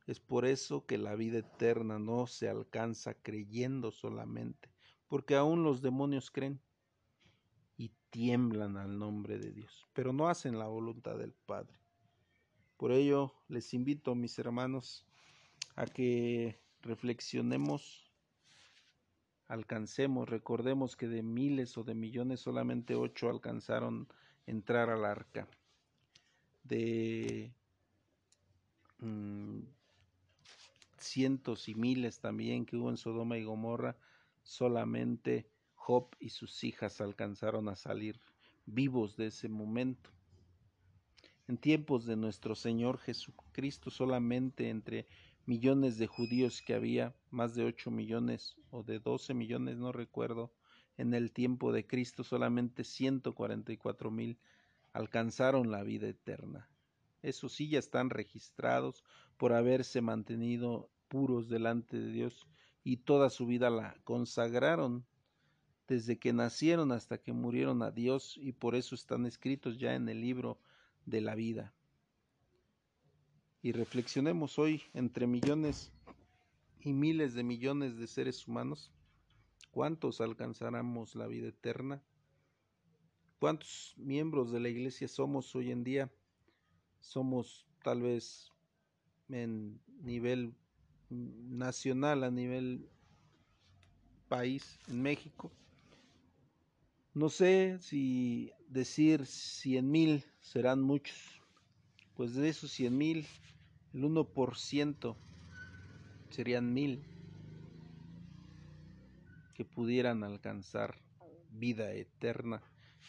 Es 0.08 0.22
por 0.22 0.46
eso 0.46 0.86
que 0.86 0.98
la 0.98 1.16
vida 1.16 1.40
eterna 1.40 2.00
no 2.00 2.28
se 2.28 2.48
alcanza 2.48 3.14
creyendo 3.14 3.92
solamente, 3.92 4.70
porque 5.10 5.36
aún 5.36 5.64
los 5.64 5.82
demonios 5.82 6.32
creen 6.32 6.62
y 7.76 7.92
tiemblan 8.10 8.78
al 8.78 8.98
nombre 8.98 9.38
de 9.38 9.52
Dios, 9.52 9.86
pero 9.92 10.14
no 10.14 10.30
hacen 10.30 10.58
la 10.58 10.68
voluntad 10.68 11.18
del 11.18 11.34
Padre. 11.34 11.78
Por 12.78 12.94
ello 12.94 13.34
les 13.50 13.74
invito, 13.74 14.16
mis 14.16 14.40
hermanos, 14.40 15.06
a 15.76 15.86
que 15.86 16.58
reflexionemos, 16.82 18.10
alcancemos, 19.48 20.30
recordemos 20.30 20.96
que 20.96 21.10
de 21.10 21.22
miles 21.22 21.78
o 21.78 21.84
de 21.84 21.96
millones 21.96 22.40
solamente 22.40 22.96
ocho 22.96 23.30
alcanzaron 23.30 24.08
entrar 24.46 24.90
al 24.90 25.04
arca. 25.04 25.50
De 26.64 27.52
mm, 29.00 29.60
cientos 31.08 31.70
y 31.70 31.76
miles 31.76 32.20
también 32.20 32.66
que 32.66 32.78
hubo 32.78 32.90
en 32.90 32.98
Sodoma 32.98 33.38
y 33.38 33.44
Gomorra, 33.44 33.98
solamente 34.44 35.50
Job 35.76 36.16
y 36.20 36.30
sus 36.30 36.64
hijas 36.64 37.02
alcanzaron 37.02 37.70
a 37.70 37.76
salir 37.76 38.20
vivos 38.66 39.16
de 39.16 39.28
ese 39.28 39.50
momento. 39.50 40.10
En 41.48 41.58
tiempos 41.58 42.06
de 42.06 42.18
nuestro 42.18 42.56
Señor 42.56 42.98
Jesucristo, 42.98 43.90
solamente 43.90 44.70
entre 44.70 45.08
millones 45.46 45.98
de 45.98 46.08
judíos 46.08 46.62
que 46.62 46.74
había, 46.74 47.16
más 47.32 47.56
de 47.56 47.64
8 47.64 47.90
millones 47.90 48.58
o 48.70 48.84
de 48.84 49.00
12 49.00 49.34
millones, 49.34 49.78
no 49.78 49.94
recuerdo, 49.94 50.52
en 50.98 51.14
el 51.14 51.32
tiempo 51.32 51.72
de 51.72 51.88
Cristo 51.88 52.24
solamente 52.24 52.84
144 52.84 54.12
mil 54.12 54.38
alcanzaron 54.92 55.72
la 55.72 55.84
vida 55.84 56.08
eterna. 56.08 56.68
Esos 57.22 57.54
sí 57.54 57.70
ya 57.70 57.80
están 57.80 58.10
registrados 58.10 59.04
por 59.38 59.54
haberse 59.54 60.02
mantenido 60.02 60.90
puros 61.08 61.50
delante 61.50 62.00
de 62.00 62.12
Dios 62.12 62.48
y 62.84 62.98
toda 62.98 63.30
su 63.30 63.46
vida 63.46 63.70
la 63.70 63.96
consagraron 64.04 65.06
desde 65.88 66.20
que 66.20 66.34
nacieron 66.34 66.92
hasta 66.92 67.18
que 67.18 67.34
murieron 67.34 67.82
a 67.82 67.92
Dios 67.92 68.38
y 68.38 68.52
por 68.52 68.76
eso 68.76 68.96
están 68.96 69.26
escritos 69.26 69.78
ya 69.78 69.96
en 69.96 70.10
el 70.10 70.22
libro 70.22 70.60
de 71.06 71.22
la 71.22 71.36
vida. 71.36 71.74
Y 73.62 73.72
reflexionemos 73.72 74.60
hoy 74.60 74.84
entre 74.94 75.28
millones 75.28 75.92
y 76.82 76.94
miles 76.94 77.34
de 77.34 77.44
millones 77.44 77.98
de 77.98 78.08
seres 78.08 78.48
humanos, 78.48 78.92
¿cuántos 79.72 80.22
alcanzaremos 80.22 81.16
la 81.16 81.28
vida 81.28 81.48
eterna? 81.48 82.04
¿Cuántos 83.40 83.94
miembros 83.98 84.52
de 84.52 84.60
la 84.60 84.70
iglesia 84.70 85.08
somos 85.08 85.56
hoy 85.56 85.72
en 85.72 85.84
día? 85.84 86.12
Somos 87.00 87.68
tal 87.84 88.02
vez 88.02 88.52
en 89.30 89.80
nivel 90.02 90.56
nacional, 91.10 92.24
a 92.24 92.32
nivel 92.32 92.88
país, 94.28 94.80
en 94.88 95.02
México. 95.02 95.52
No 97.14 97.30
sé 97.30 97.80
si 97.82 98.52
decir 98.68 99.26
cien 99.26 99.90
mil 99.90 100.24
serán 100.40 100.82
muchos, 100.82 101.42
pues 102.16 102.36
de 102.36 102.50
esos 102.50 102.72
cien 102.72 102.98
mil, 102.98 103.26
el 103.94 104.04
1% 104.04 105.16
serían 106.30 106.74
mil 106.74 107.04
que 109.56 109.66
pudieran 109.66 110.24
alcanzar 110.24 110.96
vida 111.52 111.92
eterna. 111.94 112.62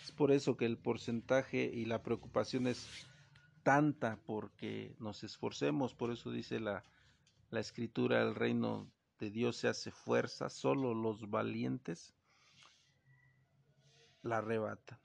Es 0.03 0.13
por 0.13 0.33
eso 0.33 0.57
que 0.57 0.65
el 0.65 0.79
porcentaje 0.79 1.71
y 1.73 1.85
la 1.85 2.03
preocupación 2.03 2.67
es 2.67 2.87
tanta 3.63 4.19
porque 4.25 4.95
nos 4.99 5.25
esforcemos, 5.25 5.95
por 5.95 6.11
eso 6.11 6.31
dice 6.31 6.61
la, 6.61 6.85
la 7.51 7.61
escritura, 7.61 8.23
el 8.23 8.35
reino 8.35 8.91
de 9.19 9.31
Dios 9.31 9.57
se 9.57 9.69
hace 9.69 9.91
fuerza, 9.91 10.51
solo 10.51 10.95
los 10.95 11.31
valientes 11.31 12.15
la 14.23 14.39
arrebatan. 14.39 14.99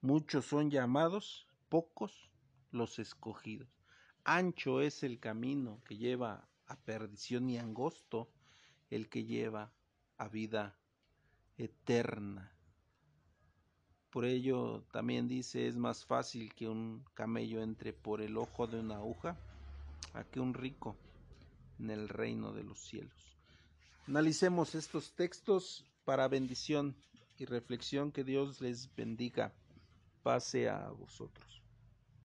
Muchos 0.00 0.46
son 0.46 0.70
llamados, 0.70 1.46
pocos 1.68 2.30
los 2.70 2.98
escogidos. 2.98 3.68
Ancho 4.24 4.80
es 4.80 5.02
el 5.02 5.20
camino 5.20 5.82
que 5.84 5.96
lleva 5.96 6.48
a 6.66 6.76
perdición 6.76 7.50
y 7.50 7.58
angosto 7.58 8.30
el 8.88 9.08
que 9.08 9.24
lleva 9.24 9.72
a 10.16 10.28
vida 10.28 10.78
eterna. 11.58 12.52
Por 14.10 14.24
ello 14.24 14.84
también 14.90 15.28
dice 15.28 15.68
es 15.68 15.76
más 15.76 16.04
fácil 16.04 16.54
que 16.54 16.66
un 16.66 17.04
camello 17.14 17.62
entre 17.62 17.92
por 17.92 18.20
el 18.22 18.36
ojo 18.36 18.66
de 18.66 18.80
una 18.80 18.96
aguja 18.96 19.38
a 20.14 20.24
que 20.24 20.40
un 20.40 20.54
rico 20.54 20.96
en 21.80 21.90
el 21.90 22.08
reino 22.08 22.52
de 22.52 22.62
los 22.62 22.78
cielos. 22.78 23.36
Analicemos 24.06 24.74
estos 24.74 25.12
textos 25.12 25.84
para 26.04 26.28
bendición 26.28 26.94
y 27.38 27.46
reflexión. 27.46 28.12
Que 28.12 28.24
Dios 28.24 28.60
les 28.60 28.94
bendiga. 28.94 29.52
Pase 30.22 30.68
a 30.68 30.90
vosotros. 30.90 31.59